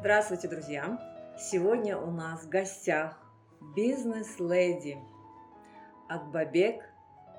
[0.00, 0.98] Здравствуйте, друзья!
[1.36, 3.18] Сегодня у нас в гостях
[3.76, 4.96] бизнес-леди
[6.08, 6.82] Акбабек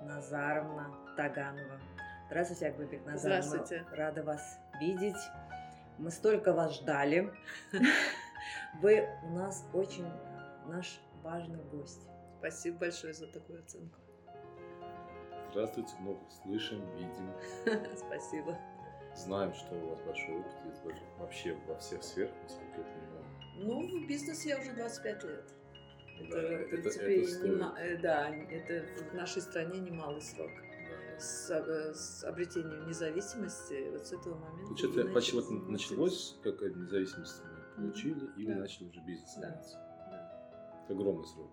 [0.04, 1.82] Назаровна Таганова.
[2.28, 3.42] Здравствуйте, Акбабек Назаровна.
[3.42, 3.84] Здравствуйте.
[3.92, 5.18] Рада вас видеть.
[5.98, 7.34] Мы столько вас ждали.
[8.80, 10.08] Вы у нас очень
[10.68, 12.08] наш важный гость.
[12.38, 13.98] Спасибо большое за такую оценку.
[15.50, 17.34] Здравствуйте, много слышим, видим.
[17.98, 18.56] Спасибо.
[19.16, 20.82] Знаем, что у вас большой опыт есть
[21.20, 23.26] вообще во всех сферах, насколько я понимаю.
[23.58, 25.54] Ну, в бизнесе я уже 25 лет.
[26.20, 27.60] Это, Да, в это- принципе, это стоит.
[27.60, 30.50] нема- э, да, это в нашей стране немалый срок.
[30.52, 31.20] Да.
[31.20, 34.68] С, э, с обретением независимости вот с этого момента.
[34.68, 38.60] Получается, и почти вот началось, как независимость мы получили, и вы Да.
[38.62, 39.42] начали уже бизнес Да.
[39.42, 39.78] заниматься.
[40.10, 40.82] Да.
[40.86, 41.50] Это огромный срок.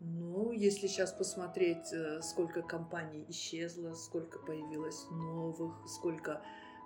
[0.00, 6.42] Ну, если сейчас посмотреть, э, сколько компаний исчезло, сколько появилось новых, сколько...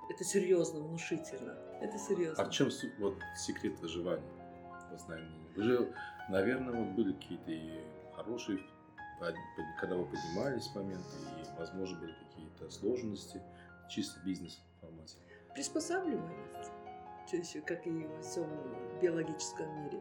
[0.08, 1.52] Это серьезно, внушительно.
[1.80, 2.42] Это серьезно.
[2.42, 4.22] А в чем вот секрет выживания?
[4.90, 5.46] По знаниям?
[5.54, 5.94] Вы же,
[6.28, 7.80] наверное, вот были какие-то и
[8.14, 8.60] хорошие,
[9.80, 13.42] когда вы поднимались моменты, и, возможно, были какие-то сложности,
[13.88, 15.16] чисто бизнес формате.
[15.54, 16.72] Приспосабливаемость.
[17.30, 18.46] Чаще, как и во всем
[19.02, 20.00] биологическом мире.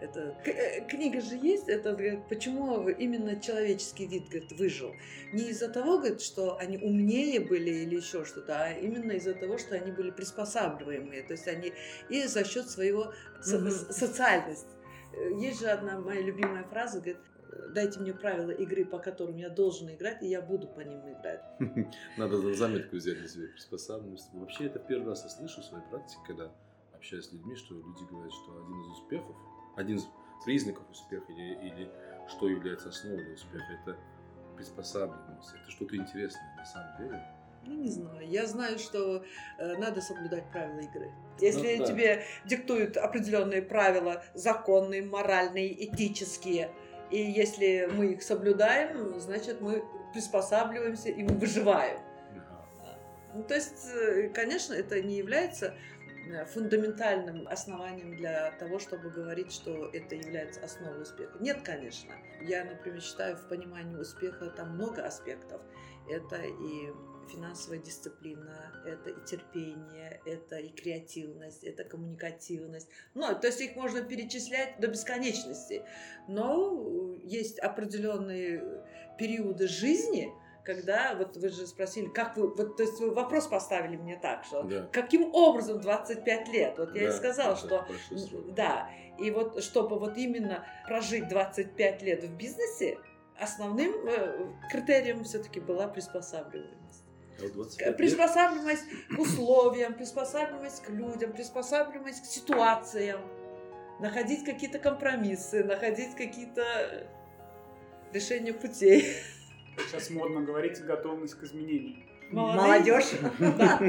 [0.00, 4.92] Это э, книга же есть, это говорит, почему именно человеческий вид говорит, выжил.
[5.32, 9.56] Не из-за того, говорит, что они умнее были или еще что-то, а именно из-за того,
[9.56, 11.22] что они были приспосабливаемые.
[11.22, 11.72] То есть они
[12.10, 13.12] и за счет своего
[13.46, 13.70] Мгм.
[13.70, 14.66] социальности.
[15.12, 17.18] Э, Есть же одна моя любимая фраза, говорит,
[17.70, 21.42] дайте мне правила игры, по которым я должен играть, и я буду по ним играть.
[22.18, 24.32] Надо за- заметку взять на себе приспосабливаемость.
[24.32, 26.52] Вообще, это первый раз я слышу в своей практике, когда
[26.92, 29.36] общаюсь с людьми, что люди говорят, что один из успехов,
[29.76, 30.06] один из
[30.44, 31.90] признаков успеха или, или
[32.28, 33.96] что является основой для успеха, это
[34.56, 35.54] приспосабливаемость.
[35.60, 37.22] Это что-то интересное на самом деле.
[37.66, 38.28] Ну, не знаю.
[38.28, 39.24] Я знаю, что
[39.58, 41.10] э, надо соблюдать правила игры.
[41.40, 41.86] Если да.
[41.86, 46.70] тебе диктуют определенные правила, законные, моральные, этические,
[47.10, 51.98] и если мы их соблюдаем, значит, мы приспосабливаемся и мы выживаем.
[53.34, 55.74] Ну, то есть, э, конечно, это не является
[56.28, 61.36] э, фундаментальным основанием для того, чтобы говорить, что это является основой успеха.
[61.40, 62.12] Нет, конечно.
[62.40, 65.62] Я, например, считаю, в понимании успеха там много аспектов.
[66.08, 66.92] Это и
[67.24, 72.88] финансовая дисциплина, это и терпение, это и креативность, это коммуникативность.
[73.14, 75.82] Ну, то есть их можно перечислять до бесконечности.
[76.28, 78.84] Но есть определенные
[79.18, 80.32] периоды жизни,
[80.64, 84.44] когда, вот вы же спросили, как вы, вот, то есть вы вопрос поставили мне так,
[84.44, 84.88] что Да.
[84.92, 86.78] каким образом 25 лет?
[86.78, 87.86] Вот я и Да, сказала, это что
[88.48, 92.98] да, и вот чтобы вот именно прожить 25 лет в бизнесе,
[93.38, 96.83] основным э, критерием все-таки была приспосабливаемость.
[97.38, 98.84] 25 К- лет- Приспосабливаемость
[99.14, 103.20] к условиям, приспосабливаемость к людям, приспосабливаемость к ситуациям,
[104.00, 107.06] находить какие-то компромиссы, находить какие-то
[108.12, 109.04] решения путей.
[109.88, 112.02] Сейчас модно говорить готовность к изменениям.
[112.30, 113.10] Молодежь.
[113.38, 113.80] Да.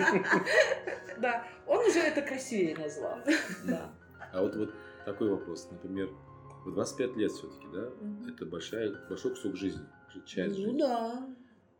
[1.17, 3.19] Да, он уже это красивее назвал.
[3.66, 3.94] Да.
[4.34, 4.73] А вот, вот
[5.05, 5.67] такой вопрос.
[5.72, 6.09] Например,
[6.66, 7.89] в 25 лет все-таки, да?
[8.29, 9.85] Это большая, большой кусок жизни,
[10.25, 10.78] часть Ну жизни.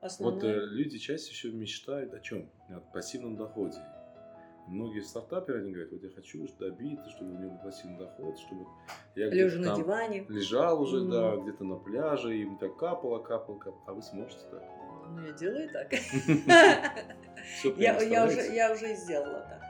[0.10, 0.24] Да.
[0.26, 2.50] Вот э, люди чаще всего мечтают о чем?
[2.70, 3.78] О пассивном доходе.
[4.68, 8.66] Многие стартаперы, они говорят, вот я хочу добиться, чтобы у меня был пассивный доход, чтобы
[9.16, 10.26] я Лежа на диване.
[10.28, 11.12] лежал уже, Мгм.
[11.12, 13.84] да, где-то на пляже, и так капало, капало, капало.
[13.86, 14.64] А вы сможете так?
[15.12, 15.94] Ну, я делаю так.
[17.78, 19.62] Я, уже, сделала так.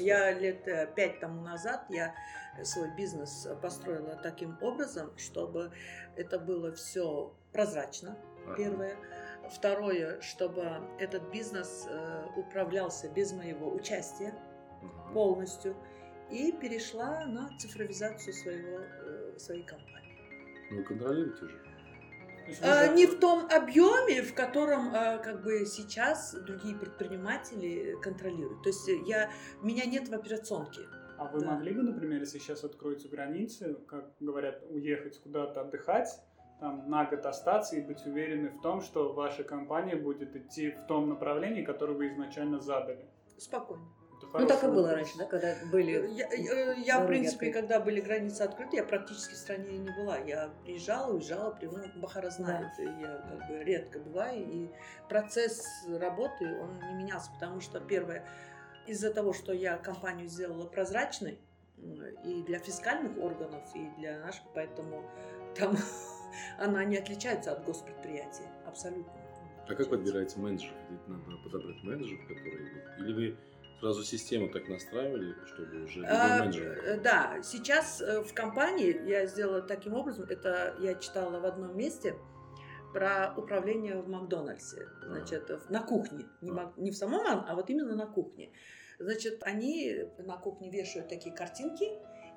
[0.00, 2.12] Я лет э, пять тому назад я
[2.64, 5.70] свой бизнес построила таким образом, чтобы
[6.16, 8.56] это было все прозрачно, Ага.
[9.50, 10.64] Второе, чтобы
[10.98, 14.34] этот бизнес э, управлялся без моего участия
[15.12, 15.76] полностью.
[16.30, 20.18] И перешла на цифровизацию своего, э, своей компании.
[20.70, 21.46] Ну, вы контролируете
[22.46, 28.62] вы А, Не в том объеме, в котором а, как бы сейчас другие предприниматели контролируют.
[28.62, 29.30] То есть я,
[29.62, 30.82] меня нет в операционке.
[31.16, 31.52] А вы Да.
[31.52, 36.08] могли бы, например, если сейчас откроются границы, как говорят, уехать куда-то отдыхать,
[36.60, 40.86] там на год остаться и быть уверены в том, что ваша компания будет идти в
[40.86, 43.06] том направлении, которое вы изначально задали?
[43.38, 43.84] Спокойно.
[44.22, 46.08] Это Ну, так и было раньше, да, когда были...
[46.12, 47.60] Я, я- я, в принципе, открыты.
[47.60, 50.18] когда были границы открыты, я практически в стране не была.
[50.18, 54.70] Я приезжала, уезжала, ну, Бахара знает, я как бы редко бываю, и
[55.08, 58.24] процесс работы, он не менялся, потому что, первое,
[58.86, 61.38] из-за того, что я компанию сделала прозрачной,
[62.24, 65.04] и для фискальных органов, и для наших, поэтому
[65.54, 65.76] там
[66.58, 69.12] она не отличается от госпредприятия, абсолютно.
[69.68, 70.76] А как подбираете менеджеров?
[70.90, 72.70] Ведь надо подобрать менеджеров, которые...
[72.98, 73.36] Или вы
[73.80, 76.78] Сразу систему так настраивали, чтобы уже А, менеджер.
[76.86, 81.76] э, Да, сейчас э, в компании я сделала таким образом, это я читала в одном
[81.76, 82.14] месте
[82.94, 86.72] про управление в Макдональдсе, значит, в- на кухне, не, А.
[86.76, 88.52] не в самом, а вот именно на кухне.
[88.98, 91.90] Значит, они на кухне вешают такие картинки,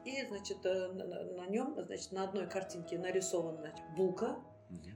[0.07, 4.37] и, значит, э, на, нем, значит, на одной картинке нарисована значит, булка,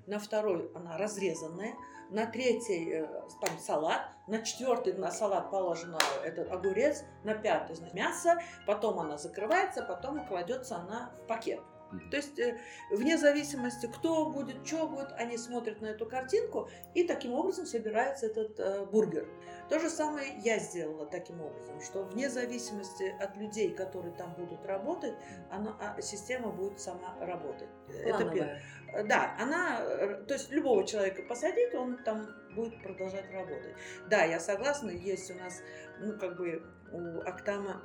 [0.08, 1.76] на второй она разрезанная,
[2.10, 3.08] на третьей э,
[3.42, 9.18] там салат, на четвертый на салат положено этот огурец, на пятый значит, мясо, потом она
[9.18, 11.62] закрывается, потом кладется она в пакет.
[12.10, 12.58] То есть э,
[12.92, 18.28] вне зависимости, кто будет, что будет, они смотрят на эту картинку, и таким образом собирается
[18.28, 19.28] этот э, бургер.
[19.70, 24.66] То же самое я сделала таким образом, что вне зависимости от людей, которые там будут
[24.66, 25.14] работать,
[25.50, 27.70] она, а, система будет сама работать.
[27.90, 28.62] Это первое.
[28.92, 29.08] Плановая.
[29.08, 33.76] Да, она, э, то есть любого человека посадить, он там будет продолжать работать.
[34.10, 35.62] Да, я согласна, есть у нас,
[36.00, 36.62] ну, как бы
[36.92, 37.82] у Актама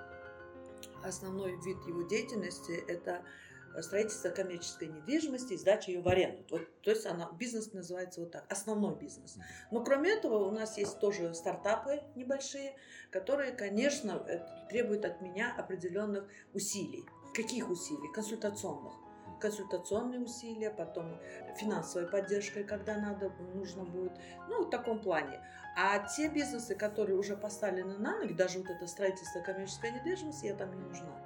[1.05, 3.23] основной вид его деятельности– это
[3.82, 6.44] строительство коммерческой недвижимости и сдача ее в аренду.
[6.50, 9.38] Вот, то есть она, бизнес называется вот так, основной бизнес.
[9.70, 12.76] Но кроме этого у нас есть тоже стартапы небольшие,
[13.11, 16.25] которые, конечно, э, требуют от меня определенных
[16.55, 17.05] усилий.
[17.34, 18.12] Каких усилий?
[18.14, 18.94] Консультационных
[19.40, 21.20] консультационные усилия, потом
[21.56, 24.12] финансовая поддержка, когда надо, нужно будет,
[24.49, 25.40] ну, в таком плане.
[25.76, 30.55] А те бизнесы, которые уже поставлены на ноги, даже вот это строительство коммерческой недвижимости, я
[30.55, 31.25] там не нужна.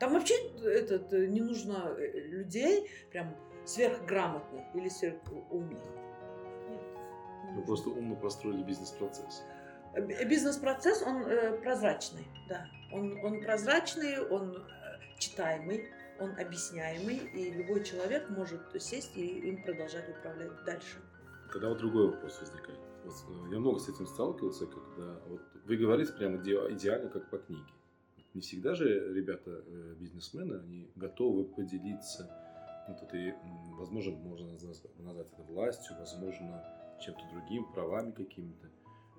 [0.00, 3.36] Там вообще этот, э, не нужно э, людей прям
[3.66, 5.78] сверхграмотных или сверхумных.
[6.68, 6.80] Нет.
[7.44, 7.66] не Вы нужно.
[7.66, 9.42] просто умно простроили бизнес-процесс.
[9.94, 12.66] Б- Бизнес-процесс, он э, прозрачный, да.
[12.92, 15.88] Он, он прозрачный, он э, читаемый,
[16.18, 20.98] он объясняемый, и любой человек может сесть и им продолжать управлять дальше.
[21.52, 22.78] Тогда вот другой вопрос возникает.
[23.04, 27.28] Вот, э, я много с этим сталкивался, когда вот вы говорите прямо иде- идеально, как
[27.30, 27.64] по книге.
[28.34, 32.30] Не всегда же ребята, э, бизнесмены, они готовы поделиться
[32.88, 36.64] вот этой, м, возможно, можно наз- назвать это властью, возможно,
[37.00, 38.66] чем-то другим, правами какими-то.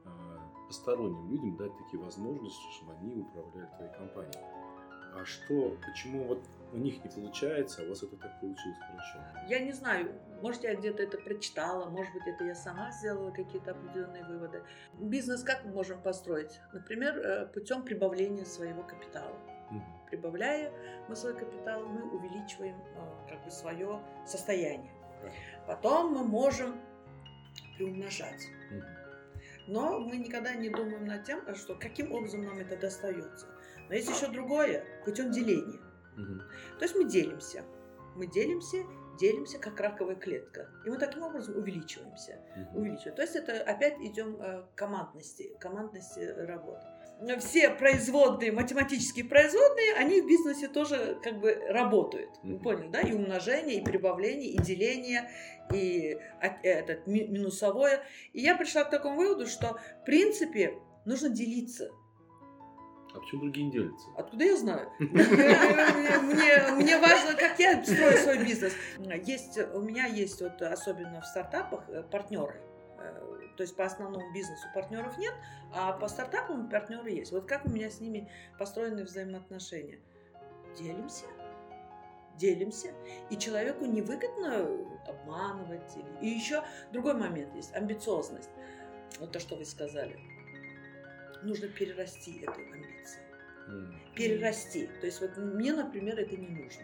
[0.05, 0.37] Э,
[0.67, 4.60] Посторонним людям дать такие возможности, чтобы они управляли твоей компанией.
[5.13, 6.43] А что, почему вот
[6.73, 9.19] у них не получается, а у вас это так получилось хорошо?
[9.47, 13.71] Я не знаю, может, я где-то это прочитала, может быть, это я сама сделала какие-то
[13.71, 14.63] определенные выводы.
[14.93, 16.59] Бизнес как мы можем построить?
[16.73, 19.37] Например, э, путем прибавления своего капитала.
[19.69, 19.83] Мгм.
[20.09, 20.71] Прибавляя
[21.07, 24.91] мы свой капитал, мы увеличиваем э, как бы свое состояние.
[25.67, 26.79] Потом мы можем
[27.77, 28.47] приумножать.
[29.67, 33.47] Но мы никогда не думаем над тем, что каким образом нам это достается.
[33.91, 35.81] Но есть еще другое, путем деления.
[36.15, 36.39] Мгм.
[36.79, 37.65] То есть мы делимся.
[38.15, 38.77] Мы делимся,
[39.19, 40.69] делимся, как раковая клетка.
[40.85, 42.39] И мы таким образом увеличиваемся.
[42.55, 42.77] Мгм.
[42.77, 43.15] увеличиваем.
[43.17, 46.85] То есть это опять идем э, к командности, командности работы.
[47.39, 52.29] Все производные, математические производные, они в бизнесе тоже как бы работают.
[52.43, 52.63] Вы Мгм.
[52.63, 53.01] поняли, да?
[53.01, 55.29] И умножение, и прибавление, и деление,
[55.73, 58.03] и от- этот ми- минусовое.
[58.31, 61.91] И я пришла к такому выводу, что в принципе нужно делиться.
[63.13, 64.07] А почему другие не делятся?
[64.15, 64.89] Откуда я знаю?
[64.99, 68.73] Мне, важно, как я строю свой бизнес.
[69.25, 72.61] Есть, у меня есть вот особенно в стартапах э, партнеры.
[72.99, 73.21] Э,
[73.57, 75.33] То есть по основному бизнесу партнеров нет,
[75.73, 77.31] а по стартапам партнеры есть.
[77.31, 79.99] Вот как у меня с ними построены взаимоотношения?
[80.77, 81.25] Делимся,
[82.37, 82.93] делимся,
[83.29, 84.67] и человеку невыгодно
[85.05, 85.97] обманывать.
[86.21, 88.49] И еще другой момент есть, амбициозность.
[89.19, 90.17] Вот то, что вы сказали.
[91.43, 93.23] Нужно перерасти эту амбицию
[93.67, 94.01] М.
[94.15, 94.87] перерасти.
[94.99, 96.83] То есть вот мне, например, это не нужно.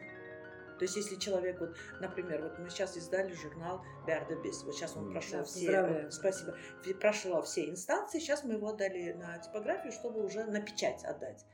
[0.77, 3.83] То есть если человек, вот, например, вот мы сейчас издали журнал
[4.43, 6.11] Бис, вот сейчас он прошел Да, все, поздравляю.
[6.11, 6.55] спасибо,
[6.99, 11.45] прошел все инстанции, сейчас мы его отдали на типографию, чтобы уже на печать отдать.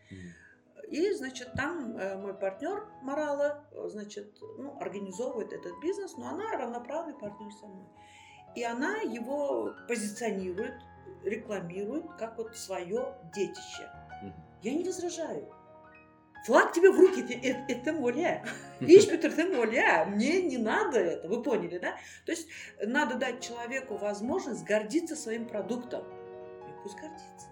[0.89, 6.51] И, значит, там э, мой партнер Морала, э, значит, ну, организовывает этот бизнес, но она
[6.57, 7.88] равноправный партнер со мной.
[8.55, 10.75] И она его позиционирует,
[11.24, 13.89] рекламирует как вот свое детище.
[14.62, 15.48] Я не возражаю.
[16.45, 18.43] Флаг тебе в руки, это, это, моля.
[18.81, 20.05] Видишь, Петр, ты моля.
[20.05, 21.27] Мне не надо это.
[21.29, 21.95] Вы поняли, да?
[22.25, 22.48] То есть
[22.86, 26.03] надо дать человеку возможность гордиться своим продуктом.
[26.03, 27.48] И пусть гордится.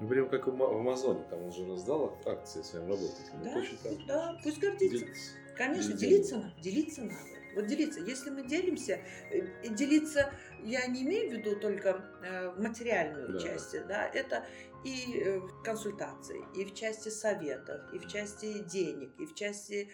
[0.00, 3.42] Ну, прям как в Ма- в Амазоне, там он же раздал ак- акции своим работникам.
[3.44, 3.62] Да,
[4.08, 4.98] да, пусть гордится.
[4.98, 5.30] Делиться.
[5.56, 6.00] Конечно, Делиться.
[6.00, 6.60] делиться надо.
[6.60, 7.41] Делиться надо.
[7.54, 8.00] Вот делиться.
[8.00, 10.32] Если мы делимся, э, делиться,
[10.64, 13.38] я не имею в виду только э, в материальную Да.
[13.38, 14.44] часть, да, это
[14.84, 19.88] и э, в консультации, и в части советов, и в части денег, и в части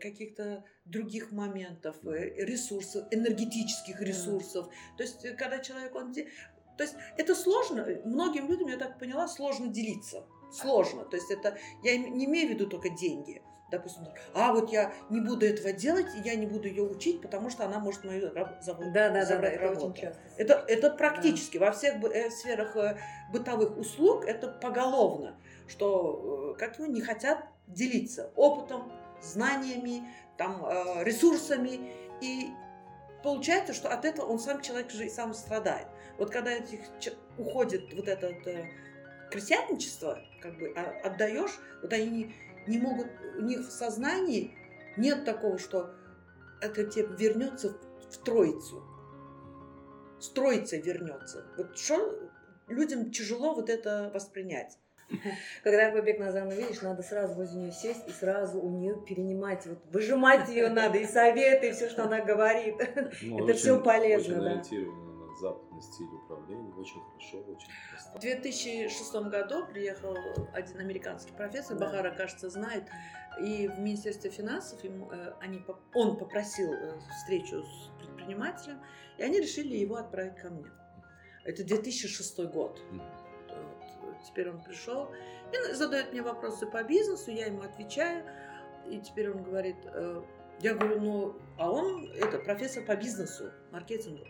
[0.00, 4.04] каких-то других моментов, ресурсов, энергетических Да.
[4.04, 4.66] ресурсов.
[4.98, 9.68] То есть, когда человек, он То есть это сложно, многим людям, я так поняла, сложно
[9.68, 10.26] делиться.
[10.52, 11.04] Сложно.
[11.04, 13.41] То есть это, я не имею в виду только деньги.
[13.72, 14.02] Допустим,
[14.34, 17.78] а вот я не буду этого делать, я не буду ее учить, потому что она
[17.78, 19.98] может мою раб- заб- Да, да, да, да, это работу.
[19.98, 20.20] часто.
[20.36, 22.98] Это, это практически во всех э, сферах э,
[23.32, 25.36] бытовых услуг это поголовно,
[25.68, 30.66] что э, как его не хотят делиться опытом, знаниями, там,
[31.02, 31.92] ресурсами.
[32.20, 32.48] И
[33.22, 35.86] получается, что от этого он сам человек же и сам страдает.
[36.18, 36.80] Вот когда этих
[37.38, 38.34] уходит вот это
[39.30, 42.34] крестьянничество, как бы а- отдаешь, вот они
[42.66, 43.06] не, могут,
[43.38, 44.54] у них в сознании
[44.96, 45.90] нет такого, что
[46.60, 48.82] это тебе вернется в, в троицу.
[50.20, 51.44] С троицей вернется.
[51.56, 52.18] Вот что
[52.68, 54.78] людям тяжело вот это воспринять.
[55.64, 59.78] Когда Побег Назарну видишь, надо сразу возле нее сесть и сразу у нее перенимать, вот
[59.90, 62.76] выжимать ее надо, и советы, и все, что она говорит.
[63.22, 65.11] Ну, Это очень- всё полезно, Очень да.
[65.38, 66.72] Западный стиль управления.
[66.74, 68.20] Очень хорошо, очень В просто.
[68.20, 70.16] 2006 году приехал
[70.52, 71.86] один американский профессор, Да.
[71.86, 72.84] Бахара, кажется, знает,
[73.40, 78.80] и в Министерстве финансов ему, э, они, он попросил э, встречу с предпринимателем,
[79.18, 80.70] и они решили его отправить ко мне.
[81.44, 82.80] Это 2006 год.
[82.90, 85.08] Вот, теперь он пришел
[85.52, 88.24] и задает мне вопросы по бизнесу, я ему отвечаю,
[88.86, 90.22] и теперь он говорит, э,
[90.60, 94.24] я говорю, ну, а он, это, профессор по бизнесу, маркетингу.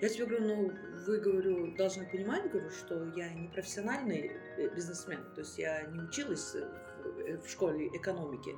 [0.00, 0.72] Я тебе говорю, ну,
[1.06, 5.98] вы, говорю, должны понимать, говорю, что я не профессиональный э, бизнесмен, то есть я не
[5.98, 6.60] училась э,
[7.02, 8.54] в, э, в школе экономики.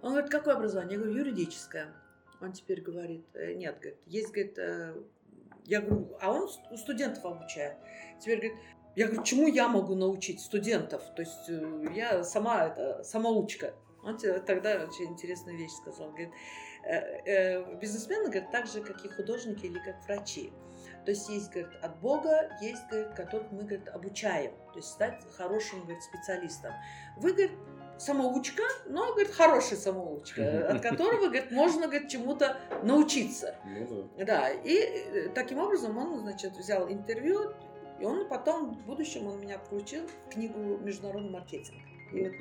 [0.00, 0.96] Он говорит, какое образование?
[0.96, 1.92] Я говорю, юридическое.
[2.40, 4.58] Он теперь говорит, «Э, нет, говорит, есть, говорит,
[5.64, 7.76] я говорю, а он у студентов обучает.
[8.20, 8.58] Теперь говорит,
[8.94, 11.02] я говорю, чему я могу научить студентов?
[11.16, 13.74] То есть я сама это самоучка.
[14.04, 16.08] Он тогда очень интересную вещь сказал.
[16.08, 16.30] Говорит,
[17.80, 20.52] бизнесмены, говорит, так же, как и художники или как врачи.
[21.04, 24.52] То есть есть, говорит, от Бога, есть, говорит, которых мы, говорит, обучаем.
[24.72, 26.72] То есть стать хорошим, говорит, специалистом.
[27.16, 27.52] Вы, говорит,
[27.98, 33.56] самоучка, но, говорит, хорошая самоучка, от которого, говорит, можно, говорит, чему-то научиться.
[33.64, 34.24] Ну да.
[34.24, 37.52] Да, и э, таким образом он, значит, взял интервью,
[38.00, 41.78] и он потом, в будущем, он меня включил в книгу «Международный маркетинг».
[42.12, 42.32] И вот,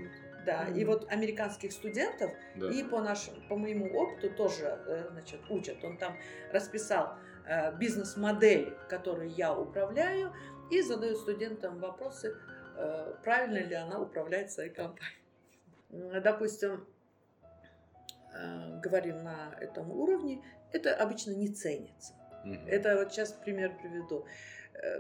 [0.46, 0.94] да, и Мгм.
[0.94, 2.70] вот американских студентов, Да.
[2.70, 5.84] и по нашему, по моему опыту тоже, э, значит, учат.
[5.84, 6.18] Он там
[6.52, 7.16] расписал
[7.48, 10.32] э, бизнес-модель, которой я управляю,
[10.70, 12.36] и задает студентам вопросы,
[12.78, 15.18] э, правильно ли она управляет своей компанией.
[16.24, 16.88] Допустим,
[18.82, 22.14] говорим на этом уровне, это обычно не ценится.
[22.46, 22.68] Мгм.
[22.68, 24.26] Это вот сейчас пример приведу.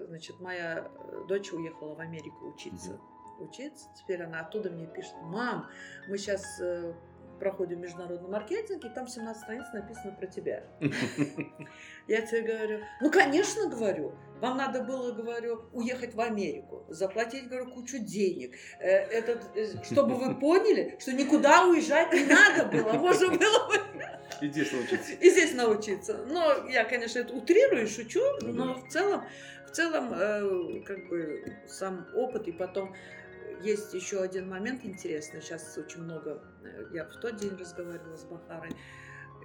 [0.07, 0.89] Значит, моя
[1.29, 2.99] дочь уехала в Америку учиться.
[3.41, 3.87] Учиться.
[3.95, 5.69] Теперь она оттуда мне пишет, мам,
[6.07, 6.43] мы сейчас
[7.41, 10.63] проходим международный маркетинг, и там 17 страниц написано про тебя.
[12.07, 17.71] Я тебе говорю, ну, конечно, говорю, вам надо было, говорю, уехать в Америку, заплатить, говорю,
[17.71, 23.29] кучу денег, э, этот, э, чтобы вы поняли, что никуда уезжать не надо было, можно
[23.29, 23.75] было бы
[24.41, 25.13] И здесь научиться.
[25.13, 26.17] и здесь научиться.
[26.27, 29.23] Но я, конечно, это утрирую, шучу, но в целом,
[29.67, 32.93] в целом, э, как бы сам опыт и потом
[33.61, 35.41] есть еще один момент интересный.
[35.41, 38.71] Сейчас очень много, э, я в тот день разговаривала с Бахарой.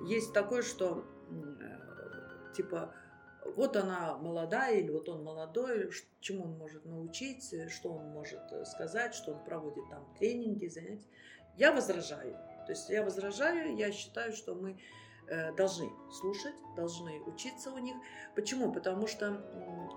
[0.02, 2.94] Есть такое, что э, типа
[3.54, 8.40] вот она молодая или вот он молодой, чему он может научить, э, что он может
[8.66, 11.08] сказать, что он проводит там тренинги, занятия.
[11.56, 12.32] Я возражаю.
[12.66, 14.78] То есть я возражаю, я считаю, что мы
[15.56, 17.96] должны слушать, должны учиться у них.
[18.34, 18.72] Почему?
[18.72, 19.42] Потому что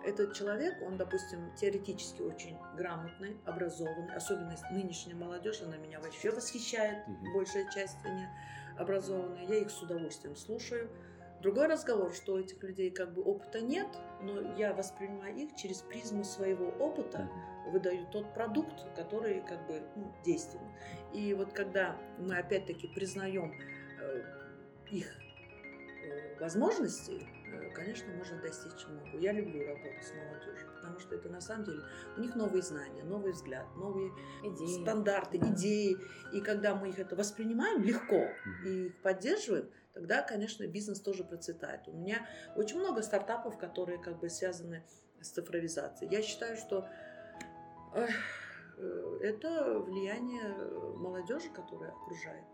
[0.05, 7.07] этот человек, он, допустим, теоретически очень грамотный, образованный, особенно нынешняя молодежь, она меня вообще восхищает,
[7.07, 7.33] Мгм.
[7.33, 8.25] большая часть они
[8.77, 10.89] образованные, я их с удовольствием слушаю.
[11.41, 13.87] Другой разговор, что у этих людей как бы опыта нет,
[14.21, 17.29] но я воспринимаю их через призму своего опыта,
[17.67, 20.69] выдаю тот продукт, который как бы ну, действенен.
[21.13, 23.53] И вот когда мы опять-таки признаем
[24.01, 24.21] э,
[24.91, 25.07] их
[26.03, 29.17] э, возможности, э, конечно, можно достичь много.
[29.17, 31.81] Я люблю работу с молодежью, потому что это на самом деле
[32.17, 34.11] у них новые знания, новый взгляд, новые
[34.43, 34.81] Идеи.
[34.81, 35.47] стандарты, Да.
[35.49, 35.97] идеи.
[36.33, 38.27] И когда мы их это воспринимаем легко
[38.65, 41.87] и их поддерживаем, тогда, конечно, бизнес тоже процветает.
[41.87, 44.83] У меня очень много стартапов, которые как бы связаны
[45.21, 46.11] с цифровизацией.
[46.11, 46.87] Я считаю, что
[47.93, 48.07] э,
[49.21, 50.53] это влияние
[50.97, 52.45] молодежи, которая окружает.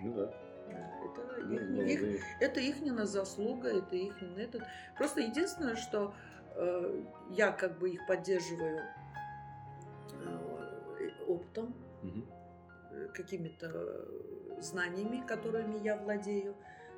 [0.00, 0.34] Ну да.
[0.72, 2.20] Это Ну, их, их- молодые.
[2.40, 4.62] это их заслуга, это их этот.
[4.96, 6.14] Просто единственное, что
[6.56, 8.80] э, я как бы их поддерживаю
[10.12, 12.24] э, опытом, Мгм.
[12.92, 14.06] э, какими-то
[14.60, 16.54] знаниями, которыми я владею,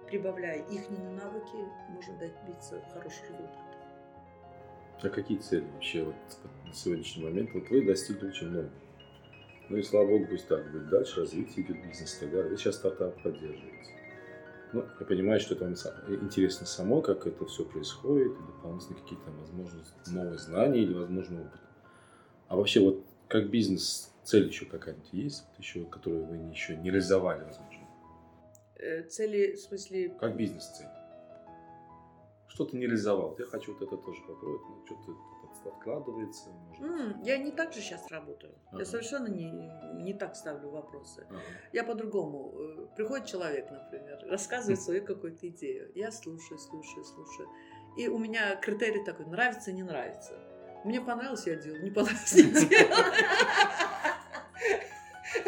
[0.07, 1.57] прибавляя их навыки,
[1.91, 3.59] можно добиться хороших результатов.
[5.03, 6.15] А какие цели вообще вот
[6.67, 7.51] на сегодняшний момент?
[7.55, 8.71] Вот вы достигли очень много.
[9.73, 10.91] Ну и слава богу, пусть так будет.
[10.91, 12.51] Дальше развитие идет бизнес и так далее.
[12.51, 13.91] Вы сейчас стартап поддерживаете.
[14.75, 15.73] Ну, я понимаю, что это вам
[16.23, 21.61] интересно само, как это все происходит, и дополнительно какие-то, возможно, новые знания или, возможно, опыт.
[22.49, 27.43] А вообще, вот как бизнес, цель еще какая-нибудь есть, еще, которую вы еще не реализовали,
[27.43, 27.89] возможно?
[28.77, 30.89] Э, Цели, в смысле, Как бизнес-цель?
[32.47, 33.37] Что ты не реализовал?
[33.39, 35.17] Я хочу вот это тоже попробовать, но что-то
[35.63, 38.55] тут откладывается, может м, я не так же сейчас работаю.
[38.69, 38.79] Ага.
[38.81, 39.51] Я совершенно не,
[40.03, 41.27] не так ставлю вопросы.
[41.31, 41.41] Ага.
[41.73, 42.53] Я по-другому.
[42.55, 45.91] Э, Приходит человек, например, рассказывает свою какую-то идею.
[45.95, 47.49] Я слушаю, слушаю, слушаю.
[47.97, 50.39] И у меня критерий такой, нравится, не нравится.
[50.85, 52.95] Мне понравилось, я делаю, не понравилось, не делаю.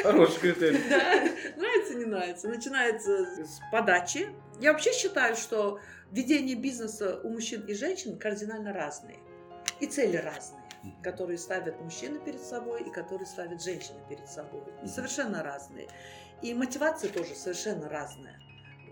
[0.02, 0.78] Хороший критерий.
[0.88, 1.20] Да,
[1.56, 2.48] нравится, не нравится.
[2.48, 4.28] Начинается с подачи.
[4.60, 5.80] Я вообще считаю, что
[6.10, 9.18] ведение бизнеса у мужчин и женщин кардинально разные.
[9.80, 10.62] И цели разные,
[11.02, 14.62] которые ставят мужчины перед собой и которые ставят женщины перед собой.
[14.86, 15.88] Совершенно разные.
[16.42, 18.38] И мотивация тоже совершенно разная.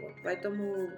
[0.00, 0.88] Вот, поэтому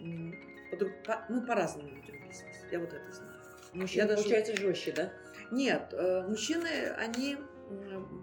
[0.00, 2.56] мы по-разному ведем бизнес.
[2.70, 3.32] Я вот это знаю.
[3.72, 5.12] Мужчина, Я даже- получается, жестче, да?
[5.50, 7.36] Нет, э, мужчины, они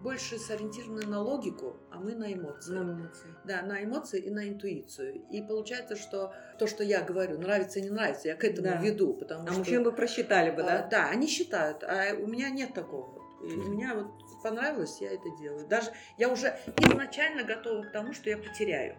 [0.02, 2.74] больше сориентированы на логику, а мы на эмоции.
[2.74, 3.28] На эмоции.
[3.46, 5.22] Да, на эмоции и на интуицию.
[5.32, 8.82] И получается, что то, что я говорю, нравится, не нравится, я к этому Да.
[8.82, 9.60] веду, потому А что...
[9.60, 10.88] мужчин бы просчитали бы, А, да?
[10.90, 13.22] да, они считают, а у меня нет такого.
[13.44, 14.08] И у меня вот
[14.42, 15.68] понравилось, я это делаю.
[15.68, 18.96] Даже я уже изначально готова к тому, что я потеряю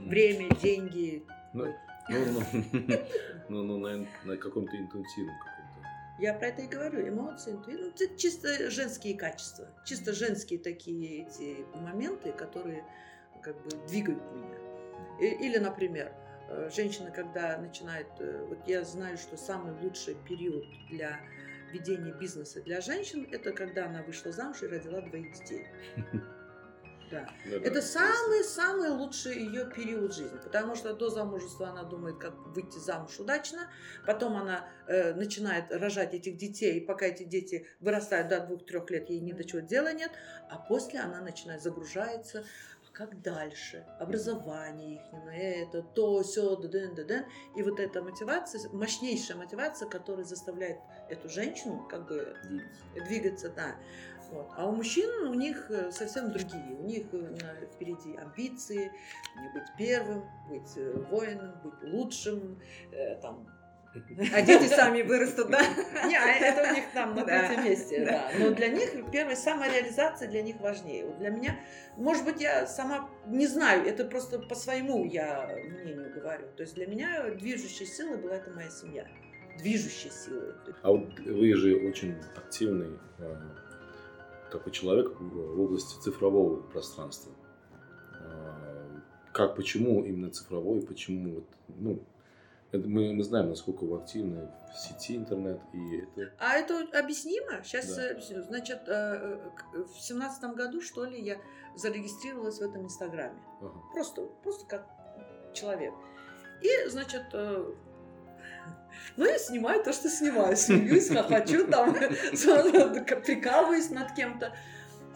[0.00, 1.24] время, деньги.
[1.52, 1.66] Ну,
[2.08, 2.42] ну, ну,
[3.48, 5.08] ну, ну, на, на каком-то каком-то.
[6.18, 7.06] Я про это и говорю.
[7.08, 7.84] Эмоции, интуиция.
[7.84, 9.68] Ну, это чисто женские качества.
[9.84, 12.84] Чисто женские такие эти моменты, которые
[13.42, 14.56] как бы двигают меня.
[15.20, 16.12] Или, например,
[16.48, 18.08] э, женщина, когда начинает...
[18.18, 21.20] э, Вот я знаю, что самый лучший период для
[21.72, 25.66] ведения бизнеса для женщин, это когда она вышла замуж и родила двоих детей.
[27.10, 27.28] Да.
[27.44, 33.18] Это самый-самый лучший ее период жизни, потому что до замужества она думает, как выйти замуж
[33.20, 33.70] удачно,
[34.06, 39.08] потом она э, начинает рожать этих детей, и пока эти дети вырастают до двух-трех лет,
[39.08, 40.10] ей ни до чего дела нет,
[40.50, 42.44] а после она начинает загружается,
[42.88, 45.02] а как дальше, образование их,
[45.32, 47.24] это, то, все, дэн, дэн,
[47.56, 50.78] и вот эта мотивация, мощнейшая мотивация, которая заставляет
[51.08, 52.36] эту женщину как бы
[53.06, 53.76] двигаться, да.
[54.30, 54.48] Вот.
[54.56, 56.76] А у мужчин у них э, совсем другие.
[56.78, 58.90] У них э, на- впереди амбиции,
[59.54, 62.60] быть первым, быть э, воином, быть лучшим,
[62.92, 63.46] э, там.
[64.34, 65.60] А дети сами вырастут, да?
[66.06, 68.30] Не, а это у них там на третьем месте, да.
[68.38, 71.06] Но для них первая самореализация для них важнее.
[71.06, 71.58] Вот для меня,
[71.96, 76.46] может быть, я сама не знаю, это просто по своему я мнению говорю.
[76.56, 79.06] То есть для меня движущей силой была это моя семья.
[79.58, 80.52] Движущей силой.
[80.82, 82.98] А вот вы же очень активный
[84.50, 87.32] такой человек в области цифрового пространства.
[88.20, 89.00] Э,
[89.32, 91.98] Как, почему именно цифровой, почему вот, ну,
[92.72, 97.62] это мы, мы знаем, насколько вы активны в сети интернет, и это А это объяснимо?
[97.62, 98.10] Сейчас Да.
[98.10, 98.42] объясню.
[98.42, 99.38] Значит, э,
[99.74, 101.38] э, в семнадцатом году, что ли, я
[101.76, 103.38] зарегистрировалась в этом Инстаграме.
[103.60, 103.72] ага.
[103.92, 104.86] Просто, просто как
[105.54, 105.94] человек.
[106.62, 107.74] И, значит, э,
[109.16, 110.56] ну, я снимаю то, что снимаю.
[110.56, 114.54] Смеюсь, хохочу, там, прикалываюсь над кем-то.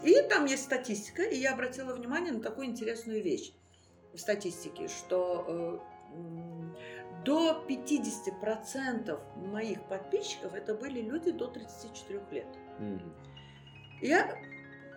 [0.03, 3.53] И там есть статистика, и я обратила внимание на такую интересную вещь
[4.13, 5.79] в статистике, что э,
[7.23, 12.47] до 50% моих подписчиков это были люди до 34 лет.
[14.01, 14.35] Я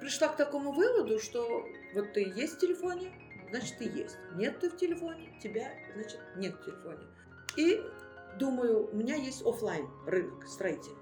[0.01, 1.65] пришла к такому выводу, что
[1.95, 3.13] вот ты есть в телефоне,
[3.51, 4.17] значит ты есть.
[4.37, 7.07] Нет ты в телефоне, тебя, значит нет в телефоне.
[7.57, 7.83] И
[8.39, 10.99] думаю, у меня есть оффлайн рынок строительный.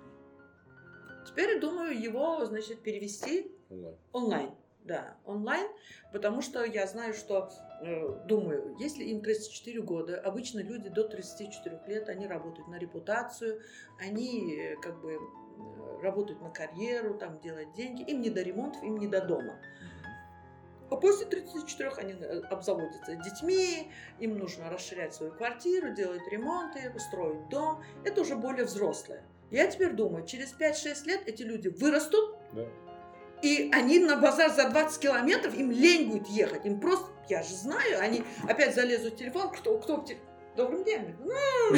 [1.27, 3.97] Теперь думаю его, значит, перевести Онлайн.
[4.13, 4.51] онлайн.
[4.85, 5.71] Да, онлайн,
[6.13, 7.51] потому что я знаю, что,
[7.83, 13.61] э, думаю, если им 34 года, обычно люди до 34 лет, они работают на репутацию,
[14.01, 18.83] они э, как бы э, работают на карьеру, там делают деньги, им не до ремонтов,
[18.83, 19.61] им не до дома.
[20.93, 27.49] А после 34 они э, обзаводятся детьми, им нужно расширять свою квартиру, делать ремонты, строить
[27.49, 27.83] дом.
[28.05, 29.23] Это уже более взрослое.
[29.51, 32.67] Я теперь думаю, через 5-6 лет эти люди вырастут, Да.
[33.41, 36.67] и они на базар за 20 километров, им лень будет ехать.
[36.67, 40.27] Им просто, я же знаю, они опять залезут в телефон, кто, кто в телефон.
[40.57, 41.17] Добрый день.
[41.25, 41.77] Ну,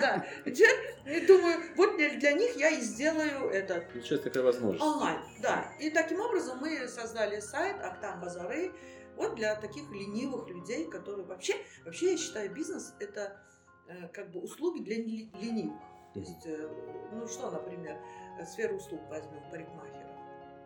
[0.00, 0.24] Да.
[0.44, 4.82] Я думаю, вот для, них я и сделаю это Сейчас такая возможность.
[4.82, 5.18] онлайн.
[5.40, 5.72] Да.
[5.78, 8.72] И таким образом мы создали сайт Актам Базары.
[9.16, 13.40] Вот для таких ленивых людей, которые вообще, вообще я считаю, бизнес это
[13.86, 15.80] э, как бы услуги для ленивых.
[16.14, 16.68] То есть, э,
[17.12, 17.96] ну что, например,
[18.40, 20.10] э, сферу услуг возьмем парикмахеров.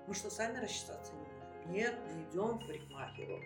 [0.06, 1.72] Мы что, сами рассчитаться не можем?
[1.72, 3.38] Нет, мы идем к парикмахеру.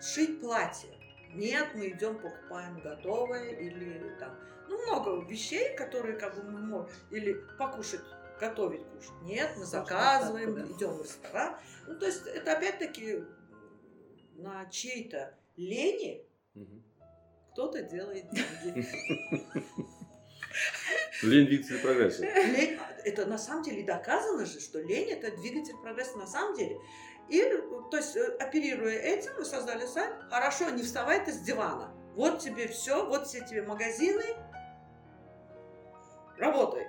[0.00, 0.90] Сшить платье.
[1.34, 6.90] Нет, мы идем, покупаем готовое или там, ну, много вещей, которые как бы мы можем,
[7.10, 8.02] или покушать,
[8.38, 9.22] готовить кушать.
[9.22, 10.62] Нет, мы заказываем, да.
[10.62, 11.56] идем в ресторан.
[11.86, 13.24] Ну, то есть это опять-таки
[14.34, 16.26] на чьей-то лени
[17.52, 18.86] кто-то делает деньги.
[21.22, 22.24] Лень двигатель прогресса.
[22.24, 26.78] Лень, это на самом деле доказано же, что лень это двигатель прогресса на самом деле.
[27.28, 27.42] И,
[27.90, 30.12] то есть, э, оперируя этим, мы создали сайт.
[30.30, 31.94] Хорошо, не вставай ты с дивана.
[32.14, 34.24] Вот тебе все, вот все тебе магазины.
[36.38, 36.86] Работай.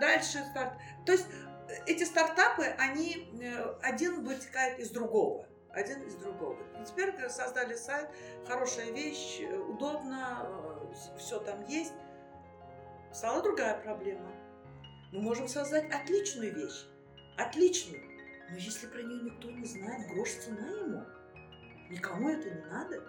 [0.00, 0.74] Дальше старт.
[1.06, 1.26] То есть
[1.68, 5.46] э, эти стартапы, они э, один вытекает из другого.
[5.70, 6.58] Один из другого.
[6.80, 8.10] И теперь создали сайт,
[8.46, 10.46] хорошая вещь, удобно,
[11.16, 11.94] все там есть.
[13.10, 14.30] Стала другая проблема.
[15.12, 16.86] Мы можем создать отличную вещь.
[17.38, 18.11] Отличную.
[18.52, 21.02] Но если про нее никто не знает, грош цена ему.
[21.88, 23.00] Никому это не надо.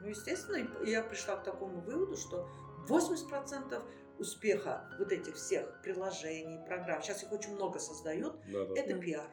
[0.00, 2.48] Ну, естественно, я пришла к такому выводу, что
[2.88, 3.82] 80%
[4.18, 8.80] успеха вот этих всех приложений, программ, сейчас их очень много создают, Да, да.
[8.80, 9.30] это пиар.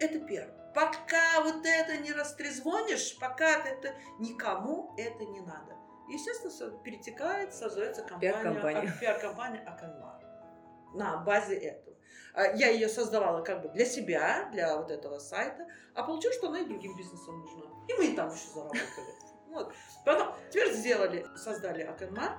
[0.00, 0.50] Это пиар.
[0.74, 5.76] Пока вот это не растрезвонишь, пока это никому это не надо.
[6.08, 8.92] Естественно, перетекает, создается компания, Пиар-компания.
[8.96, 10.20] а- пиар-компания Аканмар
[10.94, 11.83] на базе этого.
[12.34, 16.48] А, Я ее создавала как бы для себя, для вот этого сайта, а получилось, что
[16.48, 17.64] она и другим бизнесам нужна.
[17.88, 19.24] И мы и там еще заработали.
[19.48, 19.72] Вот.
[20.04, 22.38] Потом, теперь сделали, создали Аканмар.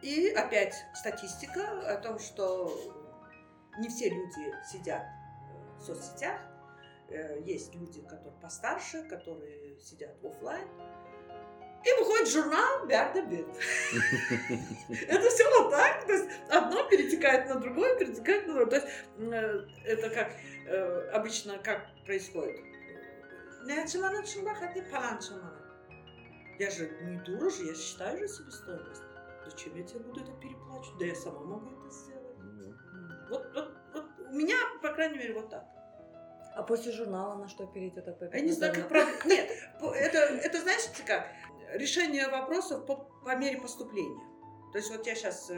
[0.00, 2.72] И опять статистика о том, что
[3.78, 6.40] не все люди сидят э, в соцсетях.
[7.08, 10.68] Э, Есть люди, которые постарше, которые сидят офлайн.
[11.84, 13.46] И выходит журнал Берда Бит.
[15.08, 16.06] Это все вот так.
[16.06, 18.80] То есть одно перетекает на другое, перетекает на другое.
[18.80, 20.32] То есть э, это как
[20.66, 22.58] э, обычно как происходит.
[26.58, 29.02] Я же не дура же, я считаю же себестоимость.
[29.44, 30.98] Зачем я тебе буду это переплачивать?
[30.98, 32.36] Да я сама могу это сделать.
[32.38, 32.74] Ну,
[33.28, 35.64] Вот, вот, вот у меня, по крайней мере, вот так.
[36.54, 38.32] А после журнала на что перейдет опять?
[38.32, 39.18] Я не знаю, как правильно.
[39.24, 41.26] Нет, это, это знаете как?
[41.74, 44.22] Решение вопросов по, по мере поступления.
[44.72, 45.50] То есть вот я сейчас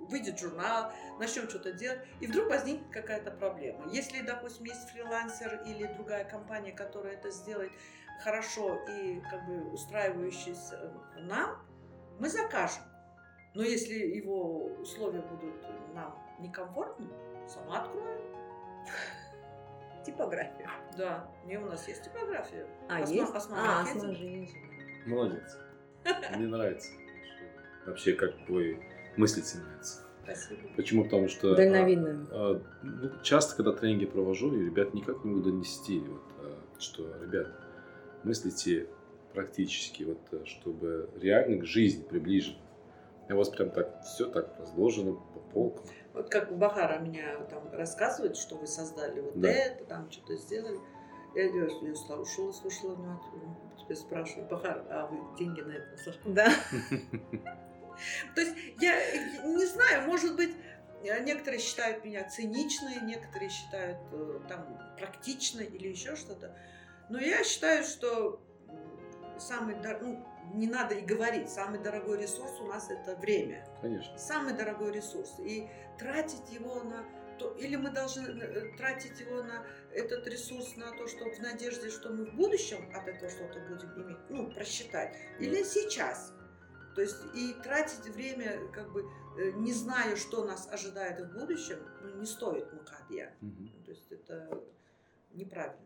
[0.00, 3.86] выйдет журнал, начнем что-то делать, и вдруг возникнет какая-то проблема.
[3.92, 7.70] Если, допустим, есть фрилансер или другая компания, которая это сделает
[8.22, 11.64] хорошо и как бы устраивающаяся нам,
[12.18, 12.82] мы закажем.
[13.54, 15.54] Но если его условия будут
[15.94, 17.08] нам некомфортны,
[17.48, 18.20] сама открою.
[20.04, 20.70] Типография.
[20.96, 22.66] Да, не у нас есть типография.
[22.88, 23.34] А, Осма- есть?
[23.34, 24.50] Осма А, Маркетинг.
[25.08, 25.58] Молодец.
[26.36, 26.90] Мне нравится.
[27.86, 28.78] Вообще, как твой
[29.16, 30.02] мыслить нравится.
[30.22, 30.60] Спасибо.
[30.76, 31.04] Почему?
[31.04, 31.52] Потому что...
[31.52, 32.26] а, Дальновидная.
[32.30, 37.04] а, ну, часто, когда тренинги провожу, и ребят никак не могу донести, вот, а, что,
[37.22, 37.48] ребят,
[38.24, 38.88] мыслите
[39.32, 42.58] практически, вот, а, чтобы реально к жизни приближено.
[43.30, 45.84] У вас прям так все так разложено по полкам.
[46.14, 49.48] Вот как Бахара меня там рассказывает, что вы создали вот Да.
[49.50, 50.78] это, там что-то сделали.
[51.34, 53.56] Я ее, я слушала, слушала внимательно.
[53.88, 56.20] Теперь спрашиваю, Бахар, а вы деньги на это сошли?
[56.26, 56.46] Да.
[58.34, 58.94] То есть я
[59.46, 60.54] не знаю, может быть,
[61.02, 66.54] некоторые считают меня циничной, некоторые считают э, там практичной или еще что-то.
[67.08, 68.42] Но я считаю, что
[69.38, 70.22] самый, дор- ну,
[70.52, 73.66] не надо и говорить, самый дорогой ресурс у нас это время.
[73.80, 74.18] Конечно.
[74.18, 75.34] самый дорогой ресурс.
[75.38, 75.66] И
[75.98, 77.06] тратить его на
[77.38, 81.90] то, или мы должны э, тратить его на этот ресурс на то, что в надежде,
[81.90, 86.32] что мы в будущем от этого что-то будем иметь, ну, просчитать, или сейчас.
[86.94, 89.04] То есть и тратить время, как бы,
[89.38, 93.34] э, не зная, что нас ожидает в будущем, ну, не стоит мукадья.
[93.40, 93.84] Мгм.
[93.84, 94.62] То есть это
[95.32, 95.78] неправильно.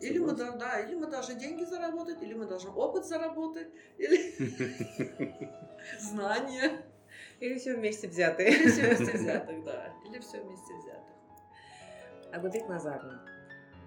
[0.00, 4.34] Или мы, да, или мы должны деньги заработать, или мы должны опыт заработать, или
[6.00, 6.82] знания.
[7.40, 8.50] Или все вместе взятые.
[8.50, 9.92] Или все вместе взятых, да.
[10.06, 11.00] Или все вместе взятых.
[12.32, 13.26] Агудек Назаровна,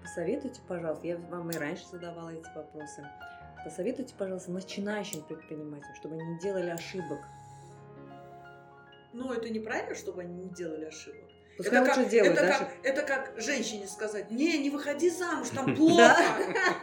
[0.02, 3.08] посоветуйте, пожалуйста, я вам и раньше задавала эти вопросы,
[3.64, 7.20] посоветуйте, пожалуйста, начинающим предпринимателям, чтобы они не делали ошибок.
[9.14, 11.30] Но это неправильно, чтобы они не делали ошибок.
[11.56, 15.48] Пускай это, как, делают, это, да, как, это как женщине сказать, не, не выходи замуж,
[15.50, 16.16] там плохо.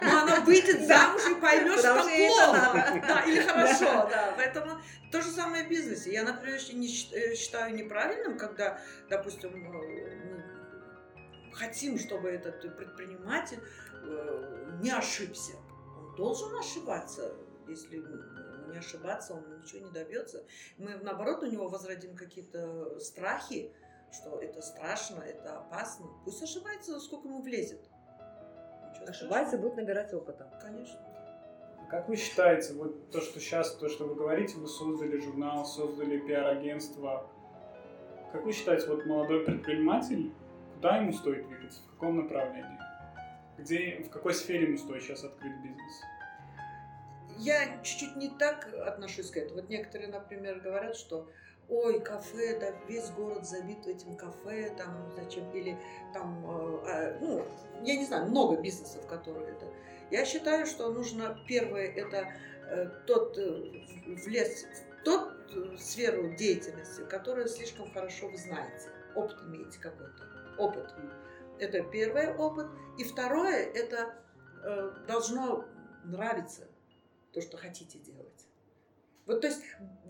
[0.02, 3.04] Но она выйдет замуж и поймет, что там плохо.
[3.08, 4.34] Да, или хорошо, да.
[4.38, 4.82] Поэтому
[5.12, 6.14] то же самое в бизнесе.
[6.14, 8.80] Я, например, не э, считаю неправильным, когда,
[9.10, 10.42] допустим, э,
[11.50, 13.60] мы хотим, чтобы этот предприниматель
[14.04, 15.54] э, не ошибся.
[15.98, 17.34] Он должен ошибаться,
[17.68, 18.04] если
[18.72, 20.46] не ошибаться, он ничего не добьется.
[20.78, 23.74] Мы, наоборот, у него возродим какие-то страхи,
[24.12, 26.08] что это страшно, это опасно.
[26.26, 27.82] Пусть ошибается, сколько ему влезет.
[28.89, 29.62] Ничего Ошибается, страшного.
[29.62, 30.52] будет набирать опыта.
[30.62, 31.00] Конечно.
[31.89, 36.19] Как вы считаете, вот то, что сейчас, то, что вы говорите, вы создали журнал, создали
[36.19, 37.30] пиар-агентство.
[38.32, 40.32] Как вы считаете, вот молодой предприниматель,
[40.76, 42.80] куда ему стоит двигаться, в каком направлении?
[43.58, 46.02] Где, в какой сфере ему стоит сейчас открыть бизнес?
[47.38, 49.62] Я чуть-чуть не так отношусь к этому.
[49.62, 51.30] Вот некоторые, например, говорят, что
[51.69, 55.78] ой, кафе, да, весь город забит этим кафе, там, зачем, или
[56.13, 57.45] там, э, э, ну,
[57.84, 59.65] я не знаю, много бизнесов, которые это.
[60.12, 62.28] Я считаю, что нужно, первое, это
[62.69, 63.86] э, тот э,
[64.26, 70.93] влез в тот э, сферу деятельности, которую слишком хорошо вы знаете, опыт имеете какой-то, опыт.
[71.60, 72.67] Это первый опыт.
[72.97, 74.15] И второе, это
[74.63, 75.65] э, должно
[76.04, 76.67] нравиться
[77.32, 78.40] то, что хотите делать.
[79.32, 79.62] Вот, то есть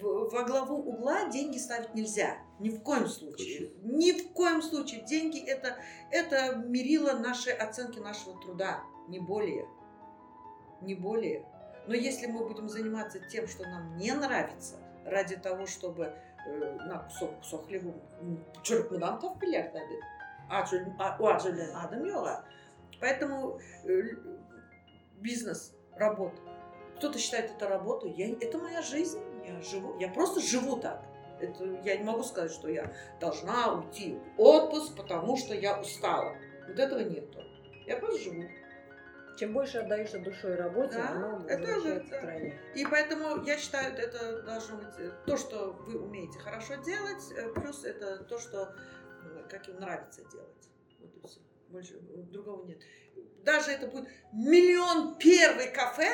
[0.02, 2.38] в- во главу угла деньги ставить нельзя.
[2.60, 3.72] Ни в коем случае.
[3.84, 5.02] Ни в коем случае.
[5.06, 5.78] Деньги это,
[6.12, 8.82] это мерило нашей оценки нашего труда.
[9.08, 9.68] Не более.
[10.82, 11.46] Не более.
[11.88, 16.14] Но если мы будем заниматься тем, что нам не нравится, ради того, чтобы
[16.48, 17.92] э, на кусок, кусок хлеба,
[19.22, 20.00] taf bilir tabii.
[20.50, 22.28] Aç, öl- a- o aç ölen adam yok.
[22.28, 22.44] а.
[23.00, 24.16] Поэтому э,
[25.22, 26.42] бизнес, работа.
[27.02, 28.12] Кто-то считает это работой.
[28.12, 29.20] Я, это моя жизнь.
[29.44, 29.98] Я живу.
[29.98, 31.04] Я просто живу так.
[31.40, 36.36] Это, я не могу сказать, что я должна уйти в отпуск, потому что я устала.
[36.68, 37.44] Вот этого нету.
[37.88, 38.44] Я просто живу.
[39.40, 42.60] Чем больше отдаешься душой работе, Да, оно это возвращается тройне.
[42.76, 47.52] И поэтому я считаю, это должно быть э, то, что вы умеете хорошо делать, э,
[47.52, 48.76] плюс это то, что
[49.24, 50.70] м, как им нравится делать.
[51.00, 51.40] Вот и все.
[51.70, 52.78] Больше э, другого нет.
[53.44, 56.12] Даже это будет миллион первый кафе,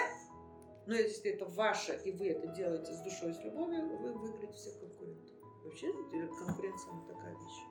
[0.88, 4.80] но если это ваше, и вы это делаете с душой, с любовью, вы выиграете всех
[4.80, 5.36] конкурентов.
[5.66, 7.66] Вообще конкуренция она такая вещь.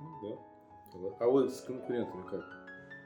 [0.00, 1.16] Ну, да.
[1.20, 2.44] А вот с конкурентами как?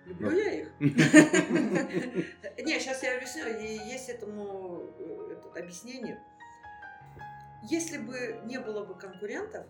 [0.07, 0.37] Люблю Ну.
[0.37, 0.73] я их.
[0.81, 3.47] Не, сейчас я объясню.
[3.87, 6.23] Есть этому э, объяснение.
[7.63, 9.67] Если бы не было бы конкурентов,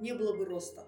[0.00, 0.86] не было бы роста.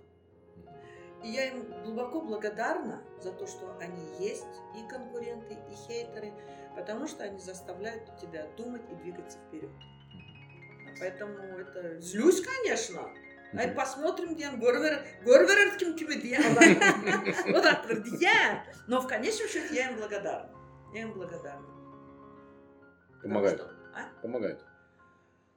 [1.24, 6.32] И я им глубоко благодарна за то, что они есть, и конкуренты, и хейтеры,
[6.76, 9.70] потому что они заставляют тебя думать и двигаться вперед.
[11.00, 12.00] Поэтому это...
[12.00, 13.02] Злюсь, конечно.
[13.54, 14.34] Ай, посмотрим,
[15.96, 16.38] kimi diye.
[17.52, 18.64] Вот так вот я.
[18.86, 20.50] Но в конечном счете я им благодарна.
[20.92, 21.66] Я им благодарна.
[23.22, 23.58] Помогает.
[23.60, 24.20] что- а?
[24.22, 24.64] Помогает.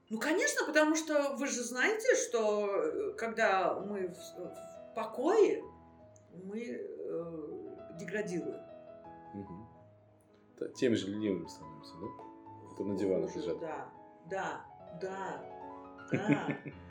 [0.10, 5.64] Ну, конечно, потому что вы же знаете, что э, когда мы в, в покое,
[6.44, 8.60] мы э, деградируем.
[10.58, 12.08] Та- Теми же ленивыми становимся, да?
[12.74, 13.60] Это на диванах лежат.
[13.60, 13.90] Да,
[14.30, 14.62] да,
[15.02, 15.42] да,
[16.12, 16.48] да,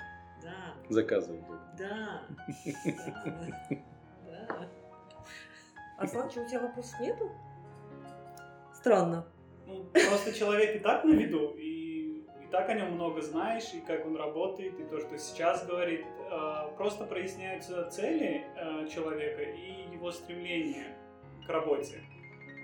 [0.42, 1.46] да, Заказывают.
[1.46, 1.62] только.
[1.78, 2.22] да,
[3.26, 3.46] да,
[4.26, 4.68] да.
[5.98, 7.30] Асланчик, у тебя вопросов нету?
[8.74, 9.26] Странно.
[9.66, 13.80] Ну, просто человек и так на виду, и, и так о нем много знаешь, и
[13.80, 16.06] как он работает, и то, что сейчас говорит.
[16.30, 20.96] Э, Просто проясняются цели э, человека и его стремление
[21.46, 22.00] к работе.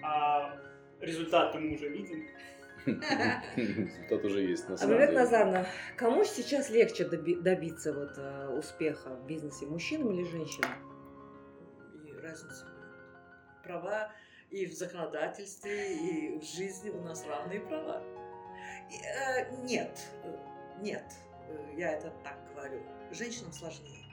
[0.02, 0.56] А
[1.00, 2.26] результат мы уже видим.
[3.56, 5.20] Результат уже есть на А самом Вивек деле.
[5.20, 10.70] Назарна, кому сейчас легче доби- добиться вот, э, успеха в бизнесе, мужчинам или женщинам?
[12.06, 13.62] И разницы нет.
[13.64, 14.12] Права
[14.50, 18.02] и в законодательстве, и в жизни у нас равные права.
[18.90, 19.98] И, э, нет,
[20.80, 21.04] нет,
[21.76, 22.82] я это так говорю.
[23.10, 24.04] Женщинам сложнее.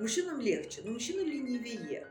[0.00, 2.06] Мужчинам легче, но мужчины ленивее.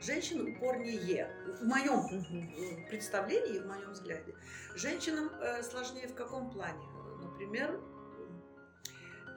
[0.00, 1.30] Женщины упорнее.
[1.60, 4.34] В моем э, представлении в моем взгляде.
[4.74, 6.84] Женщинам э, сложнее в каком плане?
[7.20, 7.80] Например,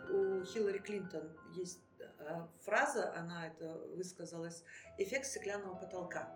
[0.09, 4.63] у Хиллари Клинтон есть э, фраза, она это высказалась,
[4.97, 6.29] эффект стеклянного потолка.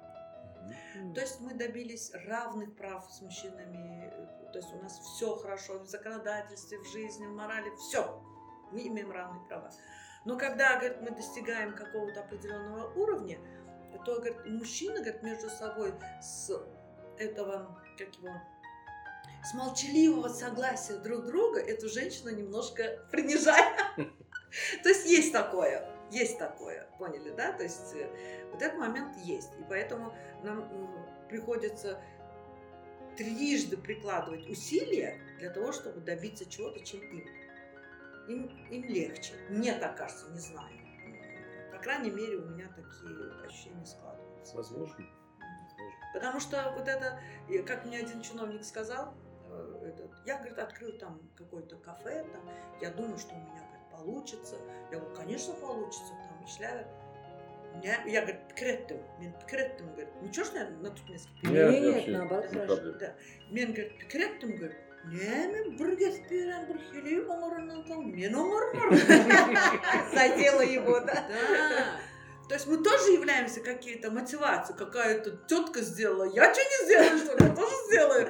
[0.95, 1.13] Мгм.
[1.13, 4.13] То есть мы добились равных прав с мужчинами,
[4.51, 8.23] то есть у нас все хорошо в законодательстве, в жизни, в морали, все.
[8.71, 9.71] Мы имеем равные права.
[10.25, 13.39] Но когда, говорит, мы достигаем какого-то определенного уровня,
[14.05, 16.51] то, говорит, мужчины, говорит, между собой с
[17.17, 18.29] этого, как его,
[19.43, 23.75] с молчаливого согласия друг друга эту женщину немножко принижая.
[24.83, 27.51] То есть есть такое, есть такое, поняли, да?
[27.53, 28.09] То есть э,
[28.51, 29.51] вот этот момент есть.
[29.59, 31.99] И поэтому нам э, приходится
[33.17, 37.27] трижды прикладывать усилия для того, чтобы добиться чего-то, чем им
[38.30, 39.34] Им, им легче.
[39.50, 40.72] Мне так кажется, не знаю.
[41.72, 44.56] По крайней мере, у меня такие ощущения складываются.
[44.56, 44.96] Возможно.
[44.96, 45.06] Возможно.
[46.14, 49.14] Потому что вот это, и как мне один чиновник сказал,
[49.50, 52.42] э, говорит, вот, я, говорит, открыл там какое-то кафе, там,
[52.80, 54.56] я думаю, что у меня, говорит, получится.
[54.90, 56.86] Я говорю, конечно, получится, там, шляга.
[57.82, 62.10] Я, я говорю, пікіреттім, мен пікіреттім, говорит, ничего ж на тут несколько Нет, Нет, вообще,
[62.10, 62.76] наоборот, без хорошо.
[62.76, 62.96] проблем.
[63.00, 63.14] Да.
[63.50, 68.96] Мен, говорит, пікіреттім, говорит, не, мен бір кеспейін, бір хелей оңырынан там, мен оңырмыр.
[70.14, 71.22] Задела его, да?
[71.30, 71.86] Да.
[72.48, 74.72] То есть мы тоже являемся какие-то мотивации.
[74.74, 77.48] Какая-то тетка сделала, я что не сделаю, что ли?
[77.48, 78.28] Я тоже сделаю.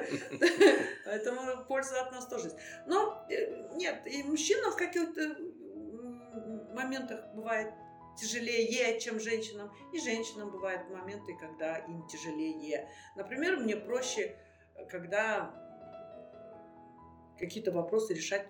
[1.05, 2.57] Поэтому польза от нас тоже есть.
[2.87, 7.71] Но э, нет, и мужчинам в каких-то м, моментах бывает
[8.19, 9.71] тяжелее, чем женщинам.
[9.93, 12.89] И женщинам бывают моменты, когда им тяжелее.
[13.15, 14.35] Например, мне проще,
[14.89, 15.60] когда
[17.42, 18.46] какие-то вопросы решать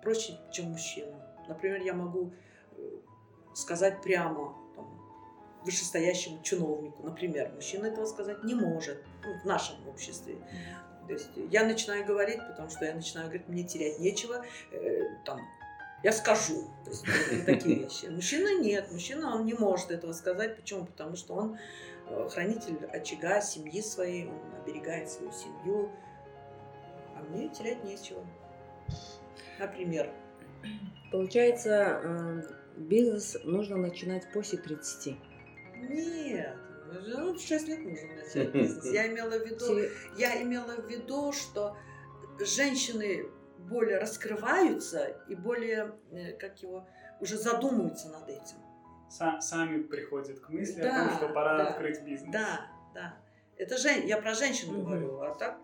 [0.00, 1.20] проще, чем мужчинам.
[1.48, 2.32] Например, я могу
[2.76, 2.82] э,
[3.52, 4.86] сказать прямо там,
[5.64, 10.36] вышестоящему чиновнику, например, мужчина этого сказать не может ну, в нашем обществе.
[11.08, 15.40] То есть я начинаю говорить, потому что я начинаю говорить, мне терять нечего, э, там,
[16.04, 16.70] я скажу.
[16.84, 18.06] То есть вот такие вещи.
[18.06, 20.54] Мужчина нет, мужчина он не может этого сказать.
[20.54, 20.86] Почему?
[20.86, 21.58] Потому что он
[22.06, 25.90] э, хранитель очага, семьи своей, он оберегает свою семью.
[27.18, 28.24] А мне терять нечего.
[29.58, 30.10] Например.
[31.10, 32.42] Получается, э,
[32.76, 35.16] бизнес нужно начинать после 30.
[35.76, 36.56] Нет,
[37.06, 38.92] ну, в 6 лет нужно начать бизнес.
[38.92, 41.76] Я имела в виду, я имела в виду, что
[42.38, 43.26] женщины
[43.58, 46.86] более раскрываются и более, э, как его,
[47.20, 48.56] уже задумываются над этим.
[49.10, 52.30] Са- сами приходят к мысли Да, о том, что пора да, открыть бизнес.
[52.32, 53.16] Да, да.
[53.56, 54.06] Это жен...
[54.06, 55.58] я про женщин говорю, а так,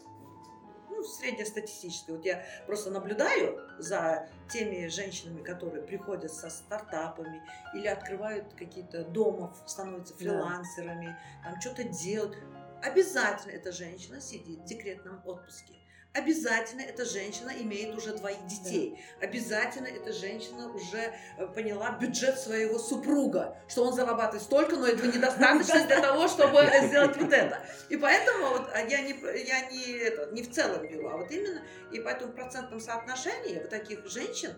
[1.04, 2.16] ну, среднестатистическое.
[2.16, 7.42] Вот я просто наблюдаю за теми женщинами, которые приходят со стартапами
[7.74, 10.18] или открывают какие-то домов, становятся Да.
[10.18, 12.36] фрилансерами, там что-то делают.
[12.82, 15.74] Обязательно эта женщина сидит в декретном отпуске.
[16.14, 19.04] Обязательно эта женщина имеет уже двоих детей.
[19.20, 25.10] Обязательно эта женщина уже э, поняла бюджет своего супруга, что он зарабатывает столько, но этого
[25.10, 27.66] недостаточно для того, чтобы сделать вот это.
[27.88, 29.10] И поэтому вот а я не,
[29.44, 33.58] я не, это, не в целом беру, а вот именно, и поэтому в процентном соотношении
[33.58, 34.54] вот таких женщин,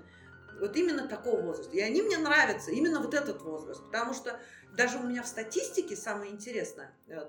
[0.60, 1.76] вот именно такого возраста.
[1.76, 3.84] И они мне нравятся, именно вот этот возраст.
[3.86, 4.40] Потому что
[4.76, 7.20] даже у меня в статистике самое интересное, э,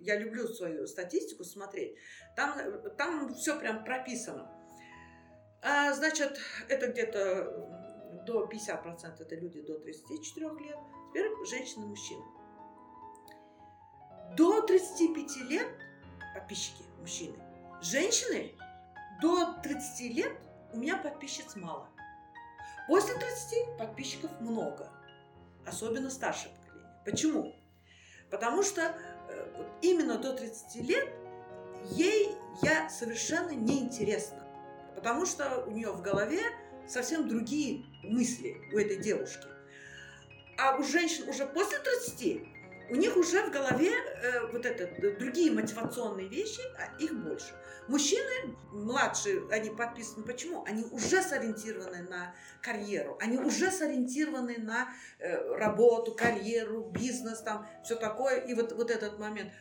[0.00, 1.96] я люблю свою статистику смотреть,
[2.36, 2.58] там,
[2.96, 4.50] там все прям прописано.
[5.62, 12.24] А, значит, это где-то до 50% это люди до 34 лет, теперь женщины, мужчины.
[14.36, 15.68] До 35 лет
[16.34, 17.36] подписчики мужчины.
[17.80, 18.52] Женщины
[19.20, 20.32] до 30 лет
[20.72, 21.88] у меня подписчиц мало.
[22.86, 24.88] После 30 подписчиков много.
[25.66, 27.00] Особенно старшее поколение.
[27.04, 27.56] Почему?
[28.30, 28.94] Потому что
[29.28, 31.08] э, именно до 30 лет
[31.90, 34.42] ей я совершенно неинтересна.
[34.94, 36.40] Потому что у нее в голове
[36.88, 39.46] совсем другие мысли у этой девушки.
[40.58, 42.55] А у женщин уже после 30
[42.90, 47.54] у них уже в голове э, вот это д- другие мотивационные вещи, а их больше.
[47.88, 50.24] Мужчины младшие, они подписаны.
[50.24, 50.64] Почему?
[50.64, 57.96] Они уже сориентированы на карьеру, они уже сориентированы на э, работу, карьеру, бизнес, там все
[57.96, 58.38] такое.
[58.40, 59.52] И вот, вот этот момент,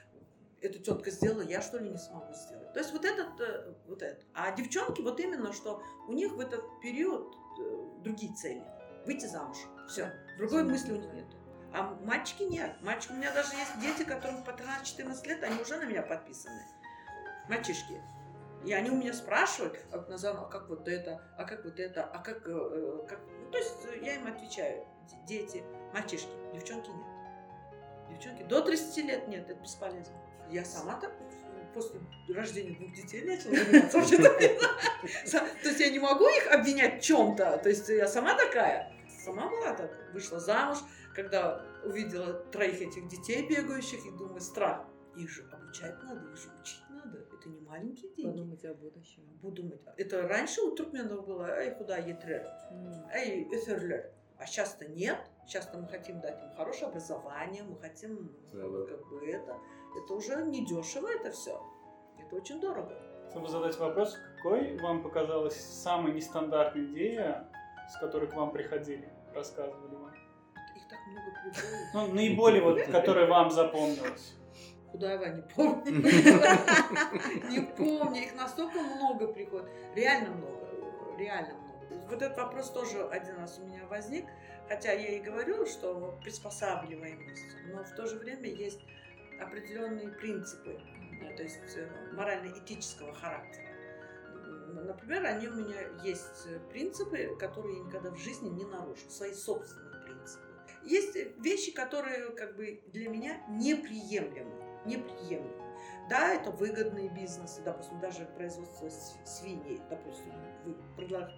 [0.61, 2.73] эта тетка сделала, я что ли не смогу сделать.
[2.73, 4.23] То есть вот этот, э, вот это.
[4.33, 8.63] А девчонки вот именно, что у них в этот период э, другие цели.
[9.05, 9.57] Выйти замуж.
[9.87, 10.11] Все.
[10.39, 11.25] Другой мысли у них нет.
[11.75, 12.71] А мальчики нет.
[12.81, 16.61] Мальчики, у меня даже есть дети, которым по 13-14 лет, они уже на меня подписаны.
[17.49, 18.01] Мальчишки.
[18.65, 22.03] И они у меня спрашивают, а, Назар, а как вот это, а как вот это,
[22.03, 23.19] а как, э, как...
[23.19, 24.87] Ну, то есть э, я им отвечаю,
[25.27, 27.05] дети, мальчишки, девчонки нет.
[28.09, 30.15] Девчонки до 30 лет нет, это бесполезно.
[30.49, 31.11] Я сама так
[31.75, 33.53] после рождения двух детей начала
[35.61, 37.57] То есть я не могу их обвинять в чем-то.
[37.57, 38.94] То есть я сама такая.
[39.25, 39.91] Сама была так.
[40.13, 40.77] Вышла замуж,
[41.15, 44.85] когда увидела троих этих детей бегающих, и думаю, страх.
[45.15, 47.17] Их же обучать надо, их же учить надо.
[47.17, 48.31] Это не маленькие деньги.
[48.31, 49.23] Подумать о будущем.
[49.41, 49.79] Буду думать.
[49.97, 52.45] Это раньше у туркменов было, эй, куда етрер,
[53.13, 54.11] эй, эферлер.
[54.37, 55.17] А сейчас-то нет.
[55.47, 58.91] Сейчас-то мы хотим дать им хорошее образование, мы хотим Да, ну, да.
[58.91, 59.57] как бы это.
[60.03, 61.61] Это уже не дешево это все.
[62.19, 62.93] Это очень дорого.
[63.31, 67.49] Чтобы задать вопрос, какой вам показалась самая нестандартная идея,
[67.89, 70.13] с которой к вам приходили, рассказывали вам?
[70.75, 71.93] Их так много приходит.
[71.93, 74.35] Ну, наиболее вот, которая вам запомнилась.
[74.91, 75.83] Худова не помню.
[77.51, 78.21] Не помню.
[78.21, 79.67] Их настолько много приходит.
[79.93, 80.67] Реально много.
[81.17, 82.07] Реально много.
[82.09, 84.25] Вот этот вопрос тоже один раз у меня возник.
[84.67, 88.79] Хотя я и говорю, что приспосабливаемость, но в то же время есть
[89.39, 90.79] определенные принципы,
[91.21, 93.67] э, то есть э, морально-этического характера.
[94.83, 100.03] Например, они у меня есть принципы, которые я никогда в жизни не нарушу, свои собственные
[100.03, 100.43] принципы.
[100.83, 104.53] Есть вещи, которые как бы для меня неприемлемы,
[104.85, 105.65] неприемлемы.
[106.09, 108.87] Да, это выгодные бизнесы, допустим, даже производство
[109.25, 110.31] свиней, допустим,
[110.63, 110.75] вы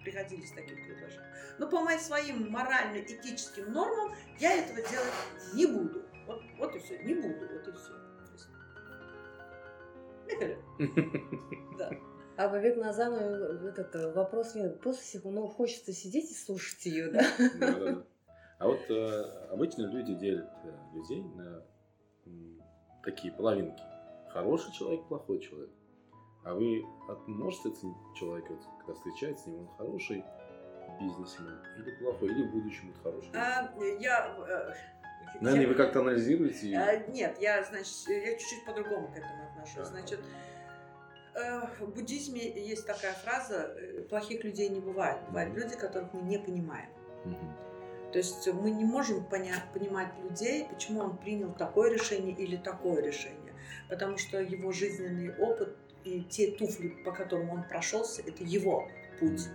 [0.04, 1.32] приходили с таким предложением.
[1.58, 5.14] Но по моим своим морально-этическим нормам я этого делать
[5.54, 6.02] не буду.
[6.26, 8.08] Вот, вот и все, не буду, вот и все.
[10.26, 10.58] Михаил.
[11.78, 11.90] Да.
[12.38, 14.80] А Вовек Назану этот э, вопрос нет.
[14.80, 17.26] Просто ну, хочется сидеть и слушать ее, да?
[18.60, 21.64] А вот э, обычно люди делят э, людей на
[23.02, 23.82] такие половинки.
[24.30, 25.70] Хороший человек, плохой человек.
[26.44, 26.84] А вы
[27.26, 30.24] можете оценить человека, когда встречаетесь с ним, он хороший
[31.00, 33.30] бизнесмен или плохой, или в будущем будет хороший?
[33.34, 33.68] А,
[33.98, 34.36] я...
[34.48, 34.74] Э,
[35.40, 36.76] Наверное, я, вы как-то анализируете?
[36.76, 39.78] А, нет, я, значит, я чуть-чуть по-другому к этому отношусь.
[39.78, 40.20] А, значит,
[41.38, 45.18] э, в буддизме есть такая фраза э, «плохих людей не бывает».
[45.28, 46.88] Бывают люди, которых мы не понимаем.
[48.12, 53.02] То есть мы не можем понять, понимать людей, почему он принял такое решение или такое
[53.02, 53.54] решение.
[53.88, 58.88] Потому что его жизненный опыт и те туфли, по которым он прошелся, это его
[59.20, 59.48] путь.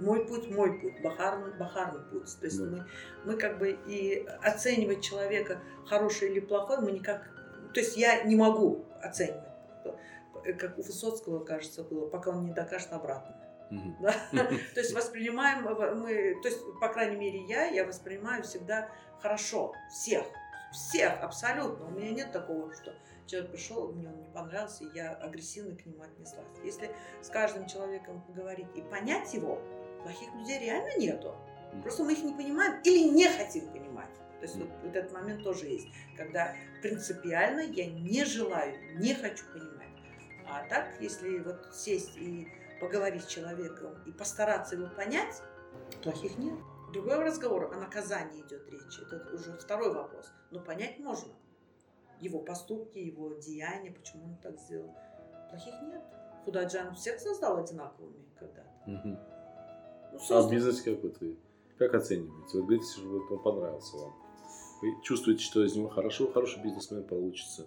[0.00, 2.36] Мой путь, мой путь, бахарный, бахарный путь.
[2.40, 2.64] То есть да.
[2.64, 2.86] мы,
[3.24, 7.22] мы как бы и оценивать человека хороший или плохой, мы никак...
[7.72, 9.52] То есть я не могу оценивать.
[10.58, 13.36] Как у Высоцкого, кажется, было, пока он не докажет обратно.
[14.00, 14.14] Да?
[14.74, 18.90] То есть воспринимаем мы, то есть, по крайней мере, я, я воспринимаю всегда
[19.20, 20.24] хорошо всех,
[20.72, 21.86] всех абсолютно.
[21.86, 22.94] У меня нет такого, что
[23.26, 26.44] человек пришел, мне он не понравился, и я агрессивно к нему отнеслась.
[26.62, 26.90] Если
[27.22, 29.58] с каждым человеком поговорить и понять его,
[30.02, 31.34] плохих людей реально нету.
[31.82, 34.12] Просто мы их не понимаем или не хотим понимать.
[34.40, 35.86] То есть вот, вот этот момент тоже есть,
[36.16, 39.81] когда принципиально я не желаю, не хочу понимать.
[40.54, 42.46] А так, если вот сесть и
[42.78, 45.42] поговорить с человеком и постараться его понять,
[46.02, 46.58] плохих нет.
[46.92, 48.98] Другой разговор, о наказании идет речь.
[48.98, 50.30] Это уже второй вопрос.
[50.50, 51.32] Но понять можно
[52.20, 54.94] его поступки, его деяния, почему он так сделал.
[55.48, 56.02] Плохих нет.
[56.44, 58.68] Худаджан всех создал одинаковыми когда-то.
[58.86, 59.18] Угу.
[60.12, 61.38] Ну, а бизнес как вы?
[61.78, 62.58] Как оцениваете?
[62.58, 64.12] Вот говорите, что он понравился вам.
[64.82, 67.66] Вы чувствуете, что из него хорошо, хороший бизнесмен получится?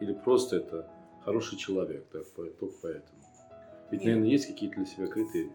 [0.00, 0.90] Или просто это
[1.26, 3.20] хороший человек, да, только поэтому?
[3.90, 4.04] Ведь, Нет.
[4.04, 5.52] наверное, есть какие-то для себя критерии.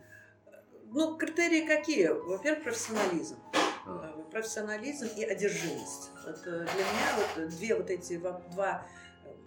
[0.91, 2.07] Ну, критерии какие?
[2.07, 3.38] Во-первых, профессионализм.
[3.86, 4.13] А.
[4.17, 6.11] Э, профессионализм и одержимость.
[6.26, 8.86] Вот э, для меня вот две вот эти два